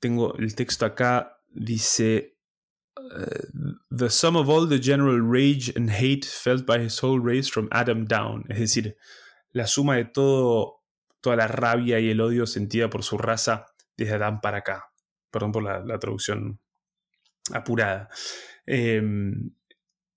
[0.00, 2.38] Tengo el texto acá, dice,
[2.96, 7.50] uh, The sum of all the general rage and hate felt by his whole race
[7.50, 8.96] from Adam down, es decir,
[9.52, 10.75] la suma de todo
[11.26, 14.92] toda la rabia y el odio sentida por su raza desde Adán para acá.
[15.32, 16.60] Perdón por la, traducción
[17.52, 18.08] apurada.
[18.64, 19.50] Em,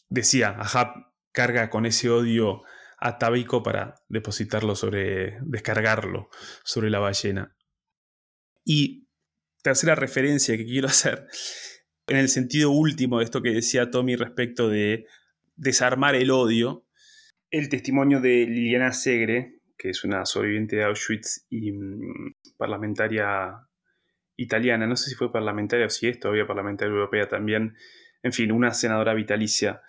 [0.08, 2.62] decía, Ahab carga con ese odio
[3.00, 6.30] atávico para depositarlo sobre, descargarlo
[6.64, 7.56] sobre la ballena.
[8.64, 9.08] Y
[9.64, 11.26] tercera referencia que quiero hacer,
[12.06, 15.08] en el sentido último de esto que decía Tommy respecto de
[15.56, 16.86] desarmar el odio,
[17.50, 23.66] el testimonio de Liliana Segre, que es una sobreviviente de Auschwitz y mm, parlamentaria
[24.36, 27.76] italiana, no sé si fue parlamentaria o si es todavía parlamentaria europea también,
[28.22, 29.82] en fin, una senadora vitalicia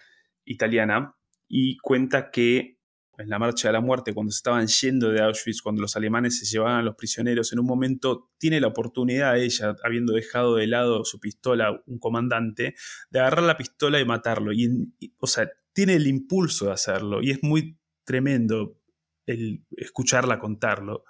[0.44, 1.16] italiana,
[1.48, 2.78] y cuenta que
[3.18, 6.38] en la marcha de la muerte, cuando se estaban yendo de Auschwitz, cuando los alemanes
[6.38, 10.66] se llevaban a los prisioneros, en un momento tiene la oportunidad ella, habiendo dejado de
[10.66, 12.76] lado su pistola un comandante,
[13.10, 14.52] de agarrar la pistola y matarlo.
[14.52, 18.79] Y, o sea, tiene el impulso de hacerlo y es muy tremendo
[19.26, 21.04] el escucharla contarlo.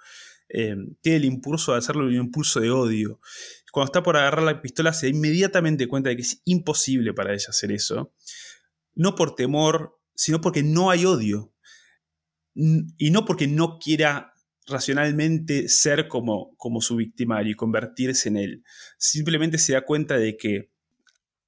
[0.49, 3.19] Eh, tiene el impulso de hacerlo un impulso de odio.
[3.71, 7.33] Cuando está por agarrar la pistola se da inmediatamente cuenta de que es imposible para
[7.33, 8.13] ella hacer eso.
[8.93, 11.53] No por temor, sino porque no hay odio.
[12.53, 14.33] Y no porque no quiera
[14.67, 18.63] racionalmente ser como, como su victimario y convertirse en él.
[18.97, 20.71] Simplemente se da cuenta de que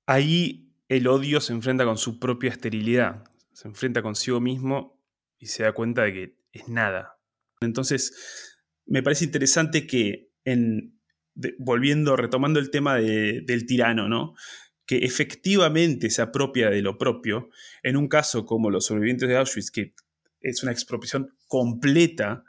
[0.06, 3.23] ahí el odio se enfrenta con su propia esterilidad.
[3.52, 4.99] Se enfrenta consigo mismo
[5.38, 7.20] y se da cuenta de que es nada.
[7.60, 11.02] Entonces, me parece interesante que, en,
[11.58, 14.34] volviendo, retomando el tema del tirano, ¿no?
[14.86, 17.50] que efectivamente se apropia de lo propio,
[17.84, 19.94] en un caso como los sobrevivientes de Auschwitz, que
[20.42, 22.44] es una expropiación completa,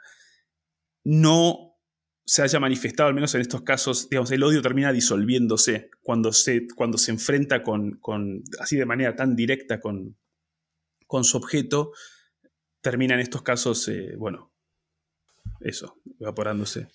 [1.03, 1.77] no
[2.25, 6.67] se haya manifestado, al menos en estos casos, digamos, el odio termina disolviéndose cuando se,
[6.75, 8.01] cuando se enfrenta con,
[8.59, 10.17] así de manera tan directa con,
[11.05, 11.91] con su objeto,
[12.85, 14.53] termina en estos casos, eh, bueno,
[15.59, 16.87] eso, evaporándose.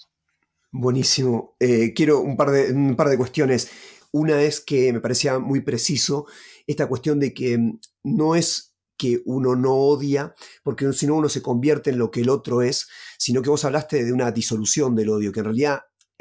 [0.71, 1.57] Buenísimo.
[1.59, 3.69] Eh, quiero un par, de, un par de cuestiones.
[4.13, 6.27] Una es que me parecía muy preciso
[6.69, 7.59] esta cuestión de que
[8.05, 12.21] no es que uno no odia, porque si no uno se convierte en lo que
[12.21, 12.87] el otro es,
[13.19, 15.81] sino que vos hablaste de una disolución del odio, que en realidad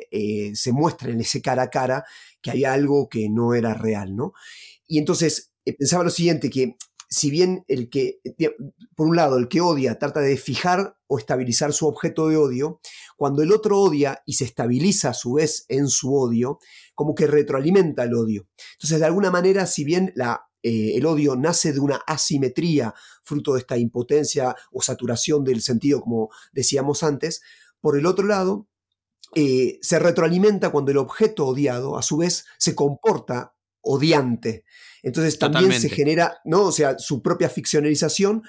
[0.09, 2.05] eh, se muestra en ese cara a cara
[2.41, 4.33] que hay algo que no era real, ¿no?
[4.87, 6.75] Y entonces pensaba lo siguiente, que
[7.09, 8.21] si bien el que,
[8.95, 12.79] por un lado, el que odia trata de fijar o estabilizar su objeto de odio,
[13.17, 16.59] cuando el otro odia y se estabiliza a su vez en su odio,
[16.93, 18.47] como que retroalimenta el odio.
[18.73, 22.93] Entonces, de alguna manera, si bien la eh, el odio nace de una asimetría,
[23.23, 27.41] fruto de esta impotencia o saturación del sentido, como decíamos antes.
[27.79, 28.67] Por el otro lado,
[29.35, 33.55] eh, se retroalimenta cuando el objeto odiado, a su vez, se comporta
[33.91, 34.63] odiante.
[35.01, 36.63] Entonces también se genera, ¿no?
[36.63, 38.43] O sea, su propia ficcionalización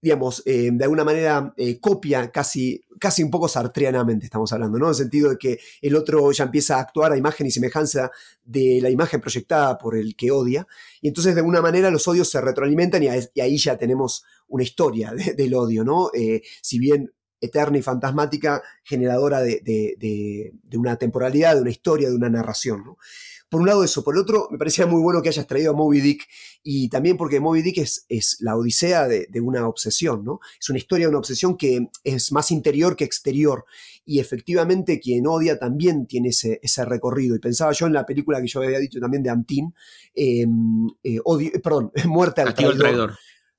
[0.00, 4.86] digamos, eh, de alguna manera eh, copia casi, casi un poco sartreanamente, estamos hablando, ¿no?
[4.86, 8.10] En el sentido de que el otro ya empieza a actuar a imagen y semejanza
[8.44, 10.66] de la imagen proyectada por el que odia,
[11.00, 15.12] y entonces de alguna manera los odios se retroalimentan y, ahí ya tenemos una historia
[15.36, 16.10] del odio, ¿no?
[16.14, 22.16] Eh, si bien eterna y fantasmática, generadora de, de, una temporalidad, de una historia, de
[22.16, 22.98] una narración, ¿no?
[23.48, 25.74] Por un lado eso, por el otro me parecía muy bueno que hayas traído a
[25.74, 26.28] Moby Dick
[26.62, 30.40] y también porque Moby Dick es, es la odisea de, una obsesión, ¿no?
[30.60, 33.64] Es una historia de una obsesión que es más interior que exterior
[34.04, 37.36] y efectivamente quien odia también tiene ese, ese recorrido.
[37.36, 39.74] Y pensaba yo en la película que yo había dicho también de Antin,
[40.14, 41.20] em, eh,
[41.62, 43.16] perdón, Muerte al traidor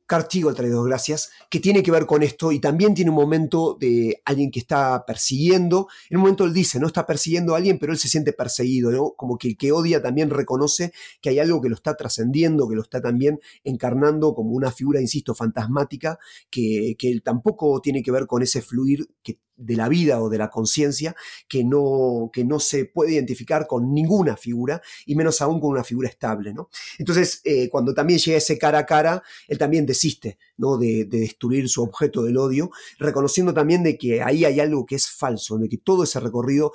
[0.10, 3.78] Cartigo el traidor, gracias, que tiene que ver con esto y también tiene un momento
[3.80, 5.88] de alguien que está persiguiendo.
[6.10, 8.89] En un momento él dice, no está persiguiendo a alguien, pero él se siente perseguido,
[8.89, 9.12] ¿no?
[9.12, 12.76] Como que el que odia también reconoce que hay algo que lo está trascendiendo, que
[12.76, 16.17] lo está también encarnando como una figura, insisto, fantasmática,
[16.50, 20.30] que, que él tampoco tiene que ver con ese fluir que de la vida o
[20.30, 21.15] de la conciencia
[21.48, 25.84] que no, que no se puede identificar con ninguna figura y menos aún con una
[25.84, 26.54] figura estable.
[26.54, 26.69] ¿no?
[26.98, 30.78] Entonces, eh, cuando también llega ese cara a cara, él también desiste ¿no?
[30.78, 35.10] de, destruir su objeto del odio, reconociendo también de que ahí hay algo que es
[35.10, 36.72] falso, de que todo ese recorrido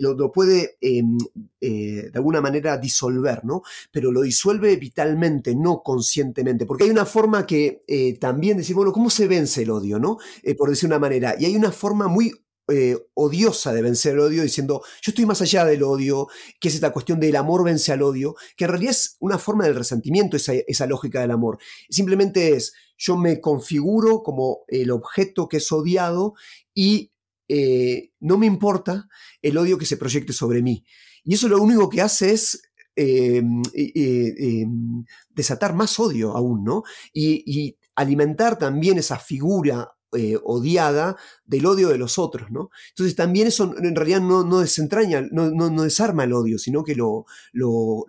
[0.00, 1.18] lo, puede em,
[1.60, 3.62] eh, de alguna manera disolver, ¿no?
[3.90, 8.92] pero lo disuelve vitalmente, no conscientemente, porque hay una forma que eh, también decir, bueno,
[8.92, 9.98] ¿cómo se vence el odio?
[9.98, 10.18] ¿no?
[10.56, 12.21] por decir una manera, y hay una forma muy
[12.68, 16.28] eh, odiosa de vencer el odio, diciendo yo estoy más allá del odio,
[16.60, 19.64] que es esta cuestión del amor vence al odio, que en realidad es una forma
[19.64, 21.58] del resentimiento, esa, lógica del amor.
[21.90, 26.34] Simplemente es yo me configuro como el objeto que es odiado
[26.72, 27.12] y
[27.48, 29.08] eh, no me importa
[29.42, 30.84] el odio que se proyecte sobre mí.
[31.24, 32.62] Y eso lo único que hace es
[32.94, 36.84] em, em, desatar más odio aún, ¿no?
[37.12, 42.70] Y, y alimentar también esa figura eh, odiada del odio de los otros, ¿no?
[42.90, 47.24] Entonces también eso en realidad no, desentraña, no, desarma el odio, sino que lo,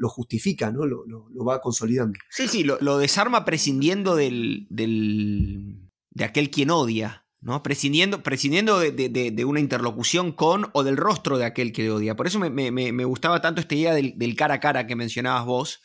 [0.10, 0.86] justifica, ¿no?
[0.86, 2.20] Lo, va consolidando.
[2.30, 7.62] Sí, sí, lo, desarma prescindiendo del, de aquel quien odia, ¿no?
[7.64, 12.16] Prescindiendo, prescindiendo de, una interlocución con o del rostro de aquel que odia.
[12.16, 15.82] Por eso me, gustaba tanto esta idea del, cara a cara que mencionabas vos,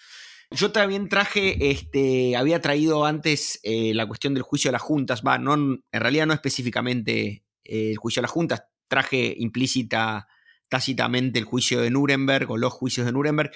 [0.51, 5.23] yo también traje, este, había traído antes eh, la cuestión del juicio de las juntas,
[5.27, 10.27] va, no, en realidad no específicamente eh, el juicio de las juntas, traje implícita,
[10.69, 13.53] tácitamente el juicio de Nuremberg o los juicios de Nuremberg,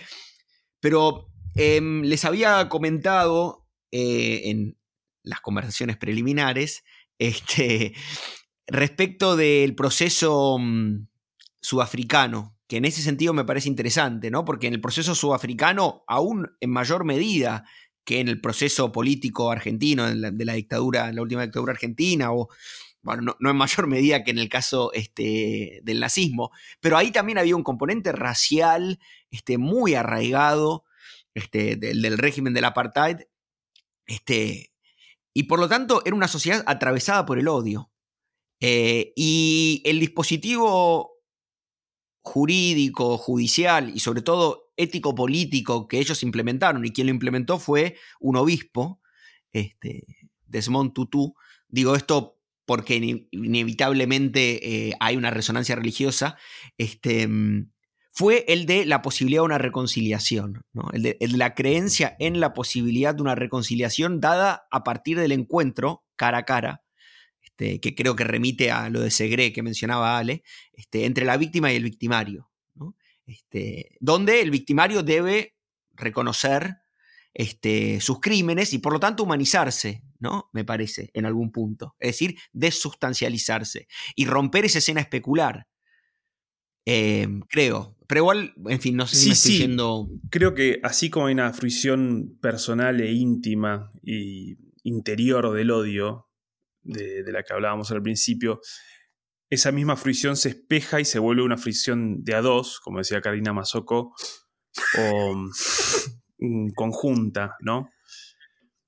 [0.81, 4.79] pero em, les había comentado eh, en
[5.23, 6.85] las conversaciones preliminares
[7.19, 7.95] este,
[8.67, 11.07] respecto del proceso mm,
[11.61, 14.47] sudafricano que en ese sentido me parece interesante, ¿no?
[14.47, 17.67] Porque en el proceso sudafricano, aún en mayor medida
[18.03, 22.49] que en el proceso político argentino, de la, dictadura, la última dictadura argentina, o
[23.03, 26.51] bueno, no, en mayor medida que en el caso este, del nazismo,
[26.81, 28.99] pero ahí también había un componente racial
[29.31, 30.87] este, muy arraigado
[31.35, 33.19] este, del, régimen del apartheid,
[34.07, 34.73] este,
[35.35, 37.91] y por lo tanto era una sociedad atravesada por el odio.
[38.61, 41.12] Eh, y el dispositivo
[42.23, 48.37] jurídico, judicial y sobre todo ético-político que ellos implementaron, y quien lo implementó fue un
[48.37, 49.01] obispo,
[49.53, 50.05] este,
[50.47, 51.35] Desmond Tutu.
[51.69, 56.37] Digo esto porque inevitablemente eh, hay una resonancia religiosa,
[56.79, 57.71] este, mm,
[58.13, 60.63] fue el de la posibilidad de una reconciliación,
[60.93, 66.05] el, de, la creencia en la posibilidad de una reconciliación dada a partir del encuentro
[66.17, 66.82] cara a cara
[67.63, 70.43] este, que creo que remite a lo de Segre que mencionaba Ale,
[70.73, 72.51] este, entre la víctima y el victimario,
[73.27, 75.55] este, donde el victimario debe
[75.93, 76.79] reconocer
[78.01, 80.51] sus crímenes y por lo tanto humanizarse, ¿no?
[80.53, 81.95] Me parece, en algún punto.
[81.99, 83.87] Es decir, desustancializarse
[84.17, 85.67] y romper esa escena especular.
[86.85, 87.97] Em, creo.
[88.09, 90.09] Pero igual, en fin, no sé si me estoy diciendo.
[90.31, 96.29] Creo que así como hay una fruición personal e íntima y interior del odio,
[96.83, 98.61] de, la que hablábamos al principio,
[99.51, 103.21] esa misma fruición se espeja y se vuelve una fruición de a dos, como decía
[103.21, 104.15] Karina Mazoco,
[104.99, 105.35] o
[106.39, 107.91] mm, conjunta, ¿no?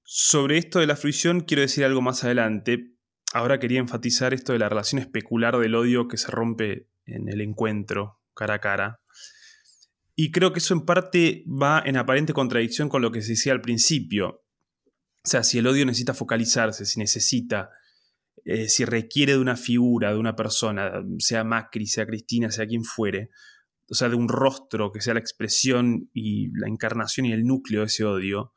[0.03, 2.93] Sobre esto de la fruición quiero decir algo más adelante.
[3.33, 7.41] Ahora quería enfatizar esto de la relación especular del odio que se rompe en el
[7.41, 9.01] encuentro cara a cara.
[10.17, 13.53] Y creo que eso en parte va en aparente contradicción con lo que se decía
[13.53, 14.45] al principio.
[15.25, 17.71] O sea, si el odio necesita focalizarse, si necesita
[18.45, 22.85] eh, si requiere de una figura, de una persona, sea Macri, sea Cristina, sea quien
[22.85, 23.31] fuere,
[23.89, 27.81] o sea, de un rostro que sea la expresión y la encarnación y el núcleo
[27.81, 28.53] de ese odio.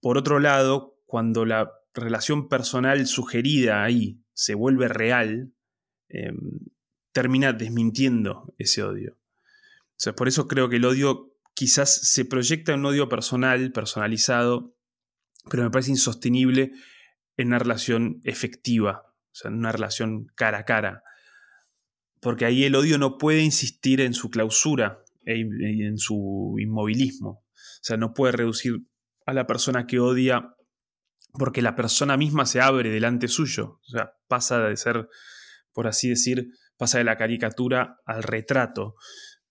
[0.00, 5.52] Por otro lado, cuando la relación personal sugerida ahí se vuelve real,
[6.08, 6.60] em,
[7.12, 9.18] termina desmintiendo ese odio.
[10.16, 14.74] Por eso creo que el odio quizás se proyecta en un odio personal, personalizado,
[15.50, 16.72] pero me parece insostenible
[17.36, 21.02] en una relación efectiva, o sea, en una relación cara a cara.
[22.20, 27.30] Porque ahí el odio no puede insistir en su clausura e en su inmovilismo.
[27.30, 28.86] O sea, no puede reducir
[29.26, 30.54] a la persona que odia
[31.32, 33.80] porque la persona misma se abre delante suyo.
[33.82, 35.08] O sea, pasa de ser,
[35.72, 38.96] por así decir, pasa de la caricatura al retrato,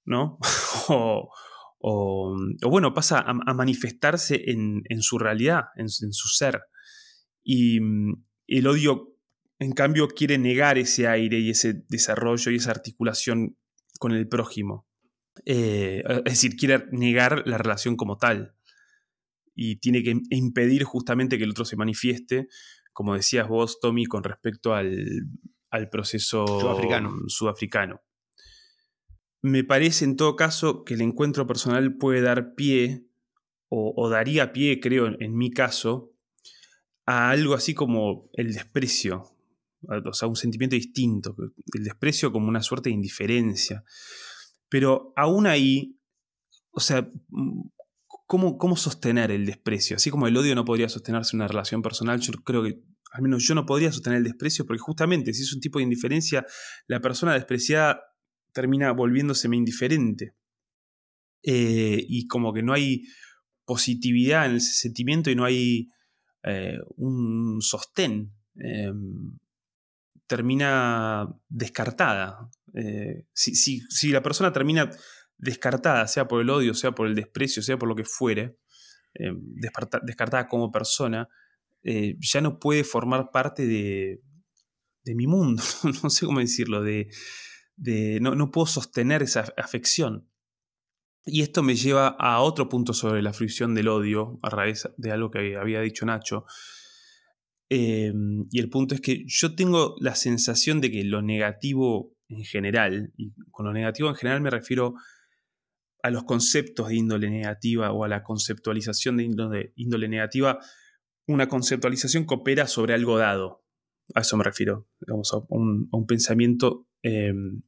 [0.03, 0.37] ¿no?
[0.89, 6.61] o, bueno, pasa a, manifestarse en, su realidad, en su ser.
[7.43, 9.15] Y mm, el odio,
[9.59, 13.57] en cambio, quiere negar ese aire y ese desarrollo y esa articulación
[13.99, 14.87] con el prójimo.
[15.45, 18.55] Eh, es decir, quiere negar la relación como tal.
[19.55, 22.47] Y tiene que impedir justamente que el otro se manifieste,
[22.93, 24.89] como decías vos, Tommy, con respecto al,
[25.91, 26.45] proceso
[27.27, 28.01] sudafricano.
[29.41, 33.05] Me parece en todo caso que el encuentro personal puede dar pie,
[33.69, 36.08] o daría pie, creo, en mi caso,
[37.09, 39.23] a algo así como el desprecio,
[39.81, 41.35] o sea, un sentimiento distinto,
[41.73, 43.83] el desprecio como una suerte de indiferencia.
[44.69, 45.99] Pero aún ahí,
[46.69, 47.09] o sea,
[48.27, 49.95] ¿cómo, ¿cómo, sostener el desprecio?
[49.95, 52.79] Así como el odio no podría sostenerse en una relación personal, yo creo que
[53.11, 55.85] al menos yo no podría sostener el desprecio porque justamente si es un tipo de
[55.85, 56.45] indiferencia,
[56.85, 58.01] la persona despreciada
[58.53, 60.35] termina volviéndoseme indiferente.
[61.41, 63.05] Eh, y como que no hay
[63.65, 65.87] positividad en ese sentimiento y no hay
[66.43, 69.37] eh, un sostén, em,
[70.27, 72.49] termina descartada.
[72.73, 74.89] Eh, si, la persona termina
[75.37, 78.57] descartada, sea por el odio, sea por el desprecio, sea por lo que fuere,
[80.03, 81.27] descartada como persona,
[81.83, 84.21] eh, ya no puede formar parte de,
[85.15, 85.63] mi mundo,
[86.03, 87.09] no sé cómo decirlo, de,
[88.21, 90.29] no, no, puedo sostener esa afección.
[91.31, 95.11] Y esto me lleva a otro punto sobre la fruición del odio, a raíz de
[95.11, 96.45] algo que había dicho Nacho.
[97.69, 102.43] Em, y el punto es que yo tengo la sensación de que lo negativo en
[102.43, 104.95] general, y con lo negativo en general me refiero
[106.01, 109.23] a los conceptos de índole negativa o a la conceptualización de
[109.75, 110.59] índole, negativa,
[111.27, 113.63] una conceptualización que opera sobre algo dado.
[114.15, 117.61] A eso me refiero, digamos, a un, pensamiento em,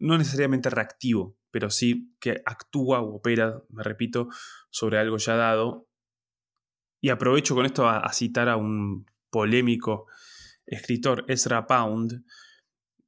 [0.00, 4.28] no necesariamente reactivo, pero sí que actúa o opera, me repito,
[4.70, 5.88] sobre algo ya dado.
[7.00, 10.08] Y aprovecho con esto a, citar a un polémico
[10.66, 12.24] escritor, Ezra Pound,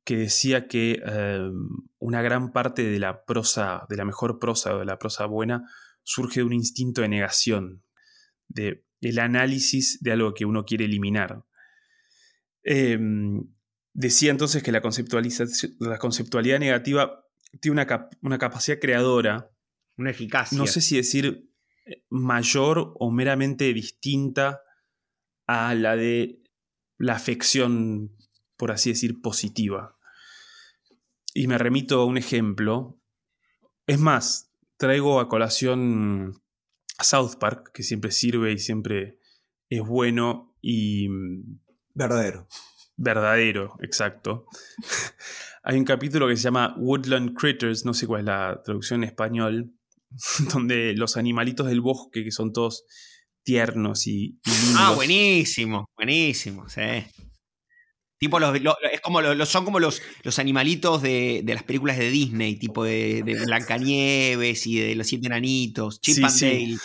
[0.04, 4.78] que decía que em, una gran parte de la prosa, de la mejor prosa o
[4.78, 5.68] de la prosa buena,
[6.04, 7.82] surge de un instinto de negación,
[8.46, 11.42] de el análisis de algo que uno quiere eliminar.
[12.62, 13.42] Em,
[13.92, 14.80] decía entonces que la,
[15.80, 17.25] la conceptualidad negativa
[17.60, 17.86] tiene
[18.22, 19.50] una, capacidad creadora.
[19.96, 20.58] Una eficacia.
[20.58, 21.50] No sé si decir
[21.86, 24.62] eh, mayor o meramente distinta
[25.46, 26.42] a la de
[26.98, 28.16] la afección,
[28.56, 29.96] por así decir, positiva.
[31.34, 33.00] Y me remito a un ejemplo.
[33.86, 36.42] Es más, traigo a colación
[36.98, 39.18] a South Park, que siempre sirve y siempre
[39.68, 41.08] es bueno y...
[41.08, 41.60] Mm,
[41.94, 42.48] verdadero.
[42.96, 44.46] Verdadero, exacto.
[45.68, 49.08] Hay un capítulo que se llama Woodland Critters, no sé cuál es la traducción en
[49.08, 49.72] español,
[50.52, 52.84] donde los animalitos del bosque, que son todos
[53.42, 54.38] tiernos y,
[54.76, 56.82] Ah, buenísimo, buenísimo, sí.
[58.16, 58.56] Tipo los,
[58.92, 63.24] es como los, son como los, los animalitos de, las películas de Disney, tipo de,
[63.24, 66.78] de Blancanieves y de los siete enanitos, Chip and Dale.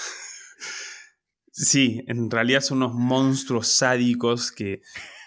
[1.52, 4.82] Sí, en realidad son unos monstruos sádicos que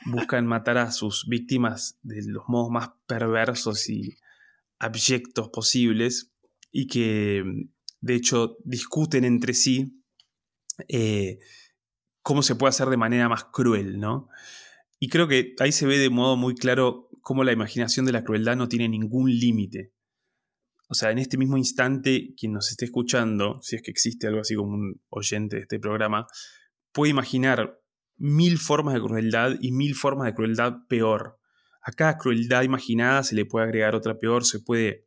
[0.06, 4.16] buscan matar a sus víctimas de los modos más perversos y
[4.78, 6.32] abyectos posibles
[6.70, 7.44] y que
[8.00, 10.02] de hecho discuten entre sí
[10.88, 11.38] eh,
[12.22, 14.28] cómo se puede hacer de manera más cruel, ¿no?
[14.98, 18.24] Y creo que ahí se ve de modo muy claro cómo la imaginación de la
[18.24, 19.92] crueldad no tiene ningún límite.
[20.88, 24.40] O sea, en este mismo instante, quien nos esté escuchando, si es que existe algo
[24.40, 26.26] así como un oyente de este programa,
[26.92, 27.80] puede imaginar
[28.16, 31.38] mil formas de crueldad y mil formas de crueldad peor.
[31.82, 35.06] A cada crueldad imaginada se le puede agregar otra peor, se puede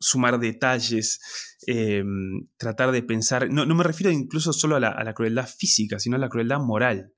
[0.00, 1.20] sumar detalles,
[1.66, 6.18] em, tratar de pensar, no, me refiero incluso solo a la, crueldad física, sino a
[6.18, 7.12] la crueldad moral.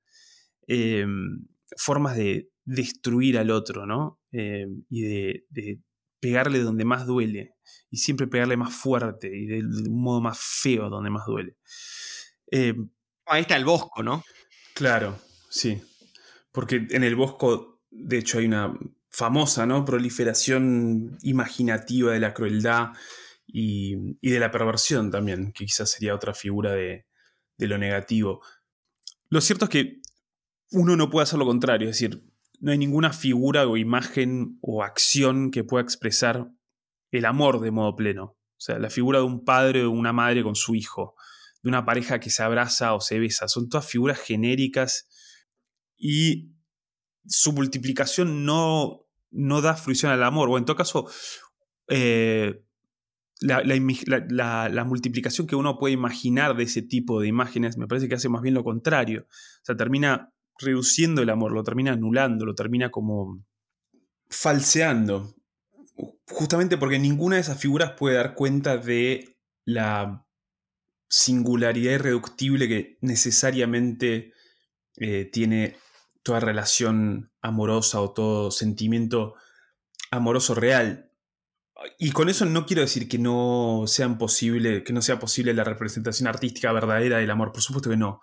[0.67, 1.45] Em,
[1.77, 4.19] formas de destruir al otro, ¿no?
[4.31, 5.81] Em, y de,
[6.19, 7.51] pegarle donde más duele,
[7.91, 11.57] y siempre pegarle más fuerte, y de, un modo más feo donde más duele.
[13.25, 14.23] Ahí está el bosco, ¿no?
[14.73, 15.19] Claro,
[15.49, 15.81] Sí,
[16.51, 18.73] porque en el Bosco, de hecho, hay una
[19.09, 19.85] famosa ¿no?
[19.85, 22.89] proliferación imaginativa de la crueldad
[23.47, 27.05] y, de la perversión también, que quizás sería otra figura de,
[27.57, 28.41] lo negativo.
[29.29, 30.01] Lo cierto es que
[30.71, 32.23] uno no puede hacer lo contrario, es decir,
[32.59, 36.51] no hay ninguna figura o imagen o acción que pueda expresar
[37.11, 38.23] el amor de modo pleno.
[38.23, 41.15] O sea, la figura de un padre o una madre con su hijo,
[41.63, 45.07] de una pareja que se abraza o se besa, son todas figuras genéricas
[45.97, 46.53] y
[47.25, 51.09] su multiplicación no, no da fruición al amor, o en todo caso,
[51.87, 52.63] eh,
[53.39, 58.29] la, multiplicación que uno puede imaginar de ese tipo de imágenes me parece que hace
[58.29, 59.27] más bien lo contrario.
[59.29, 63.43] O sea, termina reduciendo el amor, lo termina anulando, lo termina como
[64.29, 65.35] falseando.
[66.27, 70.25] Justamente porque ninguna de esas figuras puede dar cuenta de la
[71.09, 74.33] singularidad irreductible que necesariamente
[74.97, 75.77] eh, tiene
[76.27, 79.35] toda relación amorosa o todo sentimiento
[80.11, 81.09] amoroso real.
[81.97, 85.63] Y con eso no quiero decir que no, sean posible, que no sea posible la
[85.63, 88.19] representación artística verdadera del amor, por supuesto que no.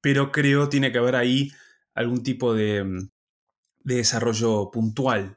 [0.00, 1.50] Pero creo tiene que haber ahí
[1.92, 2.84] algún tipo de,
[3.80, 5.36] de desarrollo puntual.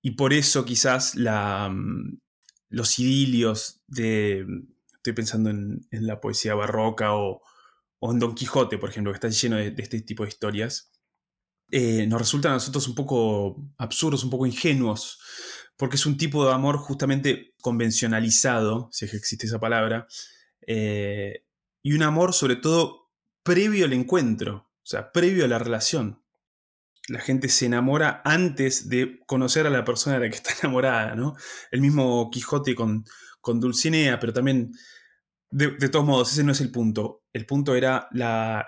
[0.00, 1.74] Y por eso quizás la,
[2.68, 4.46] los idilios de...
[4.94, 7.42] Estoy pensando en, en la poesía barroca o,
[8.06, 10.92] o en Don Quijote, por ejemplo, que está lleno de, este tipo de historias,
[11.70, 15.18] eh, nos resultan a nosotros un poco absurdos, un poco ingenuos,
[15.78, 20.06] porque es un tipo de amor justamente convencionalizado, si es que existe esa palabra,
[20.66, 21.46] eh,
[21.82, 23.10] y un amor sobre todo
[23.42, 26.22] previo al encuentro, o sea, previo a la relación.
[27.08, 31.14] La gente se enamora antes de conocer a la persona de la que está enamorada,
[31.14, 31.36] ¿no?
[31.70, 33.06] El mismo Quijote con,
[33.40, 34.72] con Dulcinea, pero también
[35.56, 37.22] de, todos modos, ese no es el punto.
[37.32, 38.08] El punto era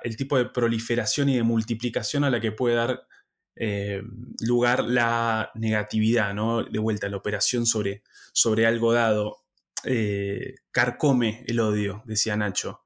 [0.04, 3.08] el tipo de proliferación y de multiplicación a la que puede dar
[3.56, 4.02] eh,
[4.38, 6.62] lugar la negatividad, ¿no?
[6.62, 9.38] De vuelta, la operación sobre, sobre algo dado.
[9.82, 12.82] Eh, carcome el odio, decía Nacho.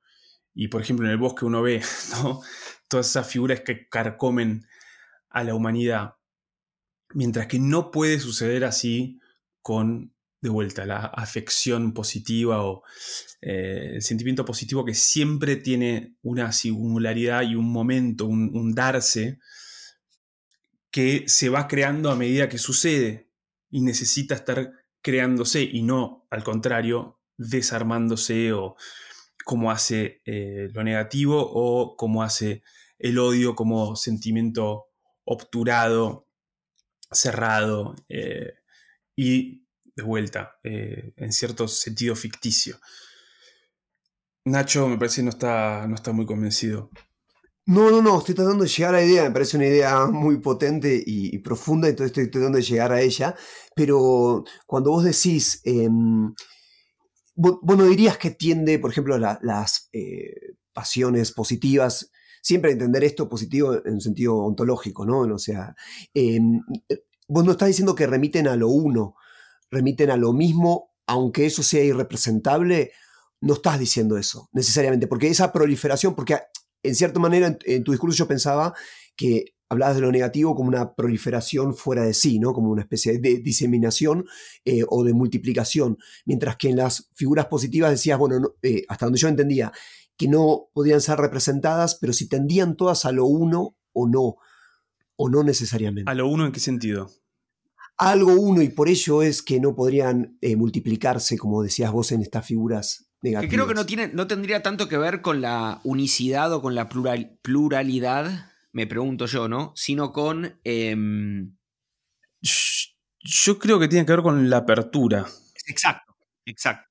[0.54, 1.82] Y por ejemplo, en el bosque uno ve
[2.22, 2.40] ¿no?
[2.88, 4.66] todas esas figuras que carcomen
[5.28, 6.14] a la humanidad.
[7.12, 9.20] Mientras que no puede suceder así
[9.60, 12.82] con, de vuelta, la afección positiva o
[13.42, 19.38] eh, el sentimiento positivo que siempre tiene una singularidad y un momento, un, darse
[20.90, 23.28] que se va creando a medida que sucede
[23.70, 24.72] y necesita estar
[25.02, 28.76] creándose y no, al contrario, desarmándose o
[29.44, 32.62] como hace eh, lo negativo o como hace
[32.98, 34.86] el odio como sentimiento
[35.24, 36.26] obturado,
[37.10, 38.54] cerrado eh,
[39.16, 39.59] y
[40.00, 42.78] de vuelta, eh, en cierto sentido ficticio.
[44.44, 46.90] Nacho me parece que no está, no está muy convencido.
[47.66, 50.40] No, no, no, estoy tratando de llegar a la idea, me parece una idea muy
[50.40, 53.36] potente y, profunda, entonces estoy tratando de llegar a ella,
[53.76, 56.34] pero cuando vos decís, em,
[57.36, 62.10] vos, no dirías que tiende, por ejemplo, las eh, pasiones positivas,
[62.42, 65.20] siempre entender esto positivo en un sentido ontológico, ¿no?
[65.20, 65.74] O sea,
[66.14, 66.60] em,
[67.28, 69.14] vos no estás diciendo que remiten a lo uno,
[69.70, 72.92] remiten a lo mismo, aunque eso sea irrepresentable,
[73.40, 76.38] no estás diciendo eso necesariamente, porque esa proliferación, porque
[76.82, 78.74] en cierta manera en, tu discurso yo pensaba
[79.16, 82.52] que hablabas de lo negativo como una proliferación fuera de sí, ¿no?
[82.52, 84.26] como una especie de diseminación
[84.64, 89.20] eh, o de multiplicación, mientras que en las figuras positivas decías, bueno, eh, hasta donde
[89.20, 89.72] yo entendía,
[90.16, 94.36] que no podían ser representadas, pero si tendían todas a lo uno o no,
[95.16, 96.10] o no necesariamente.
[96.10, 97.10] ¿A lo uno en qué sentido?
[98.00, 102.22] Algo uno y por ello es que no podrían eh, multiplicarse, como decías vos, en
[102.22, 103.50] estas figuras negativas.
[103.50, 106.74] Que creo que no, tiene, no tendría tanto que ver con la unicidad o con
[106.74, 109.72] la pluralidad, me pregunto yo, ¿no?
[109.76, 110.58] Sino con...
[110.64, 111.58] Em,
[112.40, 115.26] yo creo que tiene que ver con la apertura.
[115.66, 116.88] Exacto, exacto.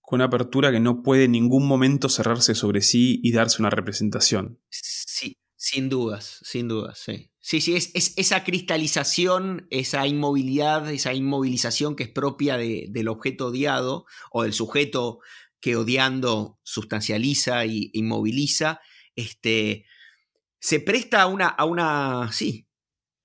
[0.00, 3.68] Con una apertura que no puede en ningún momento cerrarse sobre sí y darse una
[3.68, 4.58] representación.
[4.70, 5.36] Sí,
[5.66, 7.28] sin dudas, sin dudas, sí.
[7.40, 14.04] Sí, sí, es, esa cristalización, esa inmovilidad, esa inmovilización que es propia del objeto odiado
[14.30, 15.18] o del sujeto
[15.60, 18.80] que odiando sustancializa e inmoviliza,
[19.16, 19.86] este,
[20.60, 22.68] se presta a una, a una, sí,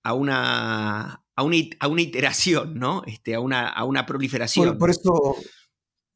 [0.04, 3.04] a una, a una, a una iteración, ¿no?
[3.06, 4.80] Este, a, una, a una proliferación.
[4.80, 5.36] Por, eso,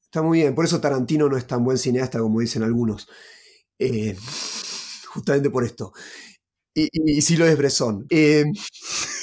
[0.03, 3.07] está muy bien, por eso Tarantino no es tan buen cineasta como dicen algunos.
[3.77, 4.17] Eh,
[5.15, 5.93] justamente por esto.
[6.73, 8.05] Y, sí lo es Bresson.
[8.09, 8.43] Eh,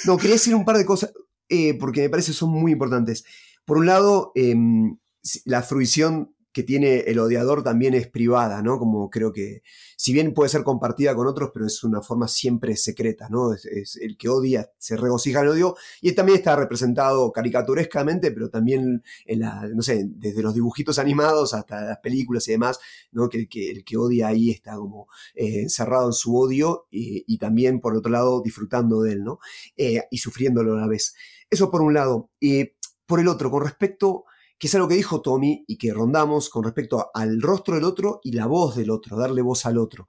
[0.05, 1.13] no, quería decir un par de cosas
[1.49, 3.23] eh, porque me parece que son muy importantes.
[3.63, 4.97] Por un lado, em,
[5.45, 8.77] la fruición que tiene el odiador también es privada, ¿no?
[8.77, 9.63] Como creo que,
[9.97, 13.53] si bien puede ser compartida con otros, pero es una forma siempre secreta, ¿no?
[13.53, 18.49] Es, el que odia se regocija en el odio y también está representado caricaturescamente, pero
[18.49, 22.79] también en la, no sé, desde los dibujitos animados hasta las películas y demás,
[23.11, 23.29] ¿no?
[23.29, 27.97] Que, el que odia ahí está como eh, encerrado en su odio y, también, por
[27.97, 29.39] otro lado, disfrutando de él, ¿no?
[29.75, 31.15] Eh, y sufriéndolo a la vez.
[31.49, 32.29] Eso por un lado.
[32.39, 32.73] Y
[33.07, 34.25] por el otro, con respecto
[34.63, 38.21] que es algo que dijo Tommy y que rondamos con respecto al rostro del otro
[38.23, 40.07] y la voz del otro, darle voz al otro.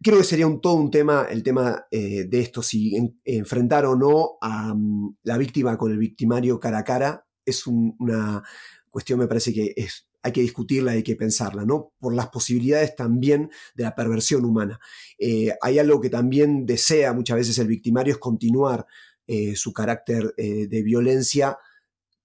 [0.00, 2.94] Creo que sería un, todo un tema, el tema eh, de esto, si
[3.24, 8.44] enfrentar o no a mm, la víctima con el victimario cara a cara, es una
[8.90, 11.94] cuestión, me parece que es, hay que discutirla, hay que pensarla, ¿no?
[11.98, 14.78] Por las posibilidades también de la perversión humana.
[15.18, 18.86] Eh, hay algo que también desea muchas veces el victimario, es continuar
[19.26, 21.58] eh, su carácter de violencia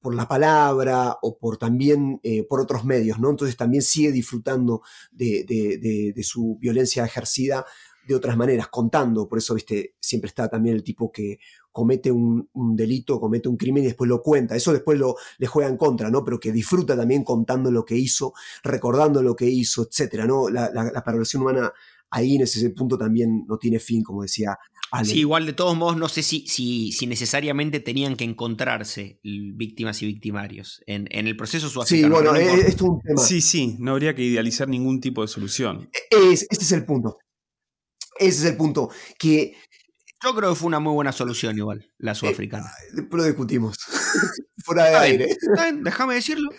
[0.03, 3.29] por la palabra o por también eh, por otros medios, ¿no?
[3.29, 4.81] Entonces también sigue disfrutando
[5.13, 7.65] de, su violencia ejercida
[8.05, 11.39] de otras maneras, contando, por eso, viste, siempre está también el tipo que
[11.71, 15.69] comete un, delito, comete un crimen y después lo cuenta, eso después lo, le juega
[15.69, 16.21] en contra, ¿no?
[16.25, 20.49] Pero que disfruta también contando lo que hizo, recordando lo que hizo, etcétera, ¿no?
[20.49, 21.71] La, la perversión humana
[22.09, 24.59] ahí en ese punto también no tiene fin, como decía
[25.03, 30.01] Sí, igual de todos modos, no sé si, si, si necesariamente tenían que encontrarse víctimas
[30.01, 32.17] y victimarios en, el proceso sudafricano.
[32.17, 33.21] Sí, bueno, esto es un tema.
[33.21, 35.89] Sí, sí, no habría que idealizar ningún tipo de solución.
[36.11, 37.17] Es, este es el punto.
[38.19, 38.89] Ese es el punto.
[39.17, 39.55] Que
[40.23, 42.71] yo creo que fue una muy buena solución igual, la eh, sudafricana.
[42.93, 43.77] después lo discutimos.
[44.63, 45.37] Fuera de aire.
[45.81, 46.49] déjame decirlo.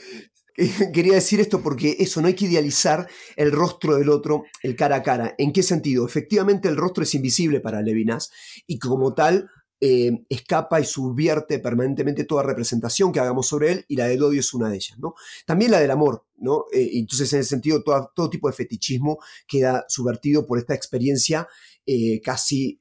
[0.92, 4.96] Quería decir esto porque eso, no hay que idealizar el rostro del otro, el cara
[4.96, 5.34] a cara.
[5.38, 6.06] ¿En qué sentido?
[6.06, 8.30] Efectivamente el rostro es invisible para Levinas
[8.66, 9.50] y como tal
[9.80, 14.40] eh, escapa y subvierte permanentemente toda representación que hagamos sobre él y la del odio
[14.40, 14.98] es una de ellas.
[14.98, 15.14] ¿no?
[15.44, 16.24] También la del amor.
[16.36, 16.66] ¿no?
[16.72, 21.48] Eh, entonces en ese sentido todo, tipo de fetichismo queda subvertido por esta experiencia
[21.84, 22.80] eh, casi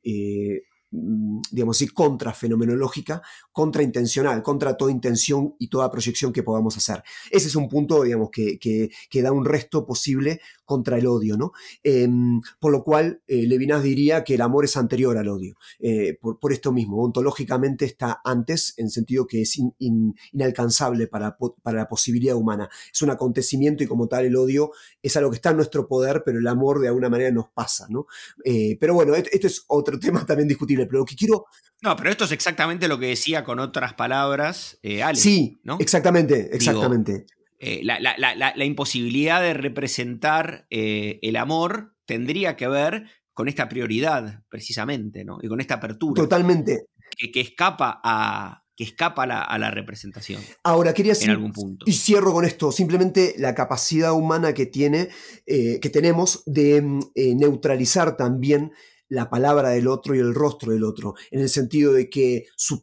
[1.52, 3.22] digamos así, contrafenomenológica,
[3.52, 7.04] contraintencional, contra toda intención y toda proyección que podamos hacer.
[7.32, 11.54] Ese es un punto, digamos, que, que, da un resto posible contra el odio, ¿no?
[11.82, 16.18] Em, por lo cual, eh, Levinas diría que el amor es anterior al odio, eh,
[16.20, 22.36] por, esto mismo, ontológicamente está antes, en sentido que es inalcanzable para, para la posibilidad
[22.36, 22.70] humana.
[22.92, 24.72] Es un acontecimiento y como tal el odio
[25.02, 27.88] es algo que está en nuestro poder, pero el amor de alguna manera nos pasa,
[27.90, 28.06] ¿no?
[28.44, 31.46] Eh, pero bueno, esto es otro tema también discutible, pero lo que quiero...
[31.82, 35.78] No, pero esto es exactamente lo que decía con otras palabras eh, Alex, Sí, ¿no?
[35.80, 37.26] exactamente, exactamente.
[37.60, 45.40] Eh, la, imposibilidad de representar el amor tendría que ver con esta prioridad, precisamente, ¿no?
[45.42, 46.22] Y con esta apertura.
[46.22, 46.88] Totalmente.
[47.18, 50.42] que escapa a, que escapa a la representación.
[50.64, 51.86] Ahora, quería decir, algún punto.
[51.88, 55.10] y cierro con esto, simplemente la capacidad humana que, tiene,
[55.46, 58.72] eh, que tenemos de mm, eh, neutralizar también
[59.14, 62.82] la palabra del otro y el rostro del otro, en el sentido de que su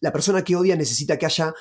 [0.00, 1.54] la persona que odia necesita que haya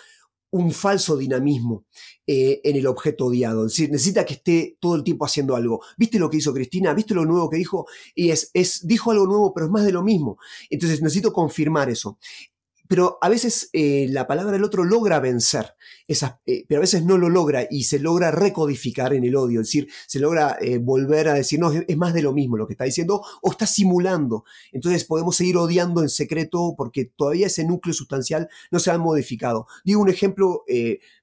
[0.52, 1.86] un falso dinamismo
[2.28, 3.66] eh, en el objeto odiado.
[3.66, 5.82] Es decir, necesita que esté todo el tiempo haciendo algo.
[5.98, 6.94] ¿Viste lo que hizo Cristina?
[6.94, 7.88] ¿Viste lo nuevo que dijo?
[8.14, 10.38] Y es, es, dijo algo nuevo, pero es más de lo mismo.
[10.70, 12.18] Entonces necesito confirmar eso
[12.88, 15.74] pero a veces eh, la palabra del otro logra vencer,
[16.08, 19.62] esas, eh, pero a veces no lo logra y se logra recodificar en el odio,
[19.62, 22.68] es decir, se logra eh, volver a decir, no, es, más de lo mismo lo
[22.68, 24.44] que está diciendo o está simulando.
[24.72, 29.68] Entonces podemos seguir odiando en secreto porque todavía ese núcleo sustancial no se ha modificado.
[29.84, 30.64] Digo un ejemplo,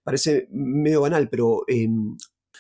[0.03, 2.17] parece medio banal, pero em,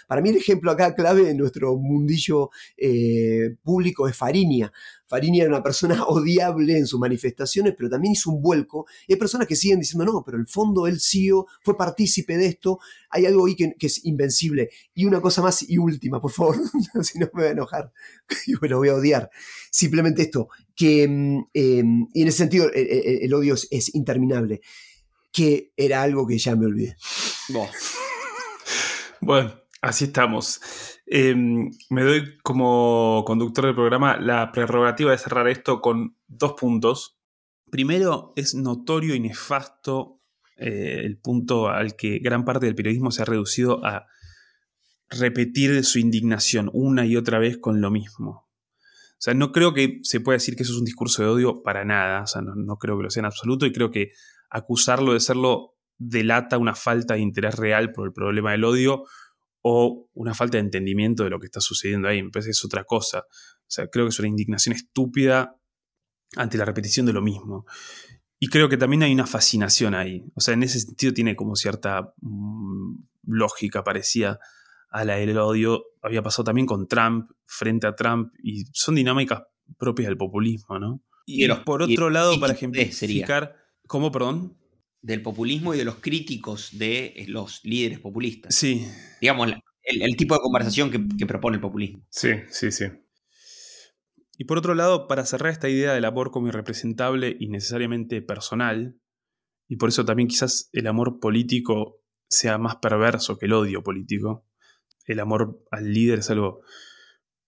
[0.07, 4.73] para mí el ejemplo acá clave en nuestro mundillo eh, público es Farinia.
[5.07, 8.87] Farinia era una persona odiable en sus manifestaciones, pero también hizo un vuelco.
[9.07, 11.29] Y hay personas que siguen diciendo, no, pero el fondo él sí
[11.63, 12.79] fue partícipe de esto.
[13.11, 14.71] Hay algo ahí que, es invencible.
[14.95, 16.57] Y una cosa más y última, por favor,
[17.03, 17.93] si no me voy a enojar,
[18.47, 19.31] yo me lo voy a odiar.
[19.71, 24.61] Simplemente esto, que y en ese sentido el, odio es, interminable,
[25.31, 26.97] que era algo que ya me olvidé.
[29.21, 30.61] Bueno, Así estamos.
[31.07, 37.19] Em, me doy como conductor del programa la prerrogativa de cerrar esto con dos puntos.
[37.69, 40.21] Primero, es notorio y nefasto
[40.57, 44.07] eh, el punto al que gran parte del periodismo se ha reducido a
[45.11, 48.31] repetir su indignación una y otra vez con lo mismo.
[48.31, 51.63] O sea, no creo que se pueda decir que eso es un discurso de odio
[51.65, 52.23] para nada.
[52.23, 54.13] O sea, no, no creo que lo sea en absoluto y creo que
[54.49, 59.07] acusarlo de serlo delata una falta de interés real por el problema del odio
[59.63, 62.23] o una falta de entendimiento de lo que está sucediendo ahí.
[62.23, 63.21] Me parece que es otra cosa.
[63.21, 65.57] O sea, creo que es una indignación estúpida
[66.37, 67.65] ante la repetición de lo mismo.
[68.39, 70.25] Y creo que también hay una fascinación ahí.
[70.35, 74.41] O sea, en ese sentido tiene como cierta mm, lógica parecida
[74.91, 75.85] a la del odio.
[76.03, 79.43] Había pasado también con Trump, frente a Trump, y son dinámicas
[79.79, 81.03] propias del populismo, ¿no?
[81.25, 83.57] Y, por otro lado, para ejemplificar...
[83.87, 84.57] ¿Cómo, perdón?
[85.03, 88.55] Del populismo y de los críticos de eh, los líderes populistas.
[88.55, 88.87] Sí.
[89.21, 92.07] Digamos, el, tipo de conversación que, propone el populismo.
[92.09, 92.85] Sí, sí, sí.
[94.39, 98.97] Y por otro lado, para cerrar esta idea del amor como irrepresentable y necesariamente personal,
[99.69, 104.47] y por eso también quizás el amor político sea más perverso que el odio político,
[105.07, 106.63] el amor al líder es algo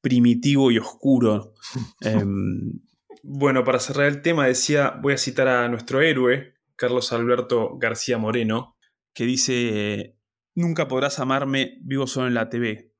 [0.00, 1.54] primitivo y oscuro.
[2.00, 2.80] Em,
[3.22, 8.18] bueno, para cerrar el tema decía, voy a citar a nuestro héroe, Carlos Alberto García
[8.18, 8.76] Moreno,
[9.14, 10.18] que dice,
[10.54, 12.92] nunca podrás amarme vivo solo en la TV.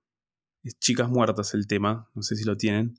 [0.62, 2.94] Es Chicas Muertas el tema, no sé si lo tienen.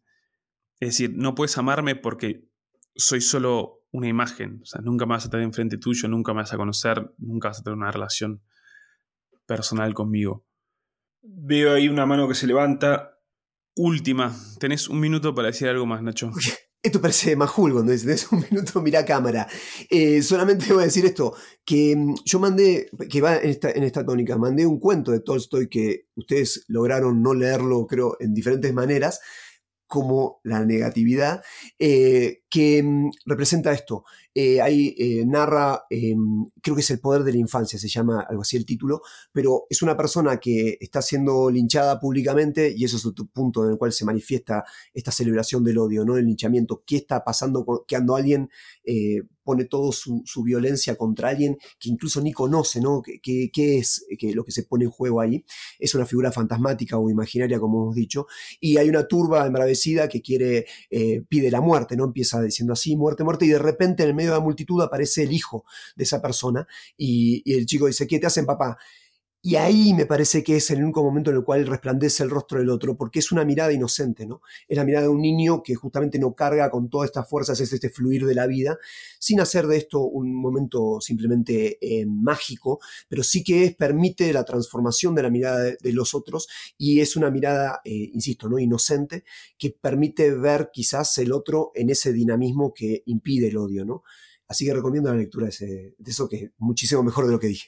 [0.80, 2.50] Es decir, no puedes amarme porque
[2.96, 6.42] soy solo una imagen, o sea, nunca me vas a tener enfrente tuyo, nunca me
[6.42, 8.42] vas a conocer, nunca vas a tener una relación
[9.46, 10.46] personal conmigo.
[11.22, 13.20] Veo ahí una mano que se levanta.
[13.76, 16.32] Última, tenés un minuto para decir algo más, Nacho.
[16.86, 19.48] Esto parece Majul cuando dice, un minuto, mira cámara.
[19.90, 21.34] Eh, solamente voy a decir esto,
[21.66, 26.06] que mm, yo mandé, que va en esta tónica, mandé un cuento de Tolstoy que
[26.14, 29.20] ustedes lograron no leerlo, creo, en diferentes maneras,
[29.96, 31.42] como la negatividad,
[31.80, 34.04] eh, que mm, representa esto.
[34.34, 38.26] Eh, ahí eh, narra, em, creo que es el poder de la infancia, se llama
[38.30, 42.98] algo así el título, pero es una persona que está siendo linchada públicamente y eso
[42.98, 46.18] es otro punto en el cual se manifiesta esta celebración del odio, ¿no?
[46.18, 46.84] El linchamiento.
[46.86, 48.50] ¿Qué está pasando cuando alguien
[49.46, 53.02] pone toda su, violencia contra alguien que incluso ni conoce, ¿no?
[53.02, 55.46] ¿Qué, es lo que se pone en juego ahí?
[55.80, 58.28] Es una figura fantasmática o imaginaria, como hemos dicho,
[58.60, 62.06] y hay una turba embravecida que quiere, eh, pide la muerte, ¿no?
[62.06, 65.24] Empieza diciendo así, muerte, muerte, y de repente en el medio de la multitud aparece
[65.24, 65.64] el hijo
[65.96, 66.68] de esa persona
[66.98, 68.78] y el chico dice, ¿qué te hacen, papá?
[69.48, 72.58] Y ahí me parece que es el único momento en el cual resplandece el rostro
[72.58, 74.42] del otro, porque es una mirada inocente, ¿no?
[74.68, 77.72] Es la mirada de un niño que justamente no carga con todas estas fuerzas, es
[77.72, 78.80] este fluir de la vida,
[79.20, 84.46] sin hacer de esto un momento simplemente eh, mágico, pero sí que es, permite la
[84.46, 88.58] transformación de la mirada de, los otros y es una mirada, eh, insisto, ¿no?
[88.58, 89.26] Inocente,
[89.60, 94.02] que permite ver quizás el otro en ese dinamismo que impide el odio, ¿no?
[94.48, 97.48] Así que recomiendo la lectura de, de eso, que es muchísimo mejor de lo que
[97.48, 97.68] dije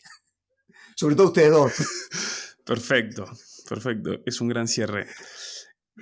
[0.97, 1.73] sobre todo ustedes dos.
[2.65, 3.25] Perfecto,
[3.69, 4.19] perfecto.
[4.25, 5.07] Es un gran cierre.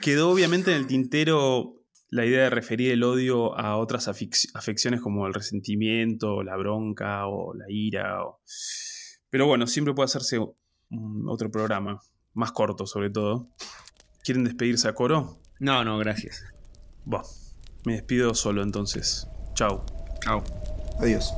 [0.02, 5.28] Quedó obviamente en el tintero la idea de referir el odio a otras afecciones como
[5.28, 8.20] el resentimiento, la bronca o la ira.
[9.30, 10.40] Pero bueno, siempre puede hacerse
[11.28, 12.00] otro programa,
[12.34, 13.50] más corto sobre todo.
[14.24, 15.40] ¿Quieren despedirse a coro?
[15.60, 16.44] No, no, gracias.
[17.04, 17.28] Bueno,
[17.86, 19.28] me despido solo entonces.
[19.54, 19.86] Chao.
[20.24, 20.44] Chao.
[21.00, 21.32] Adiós.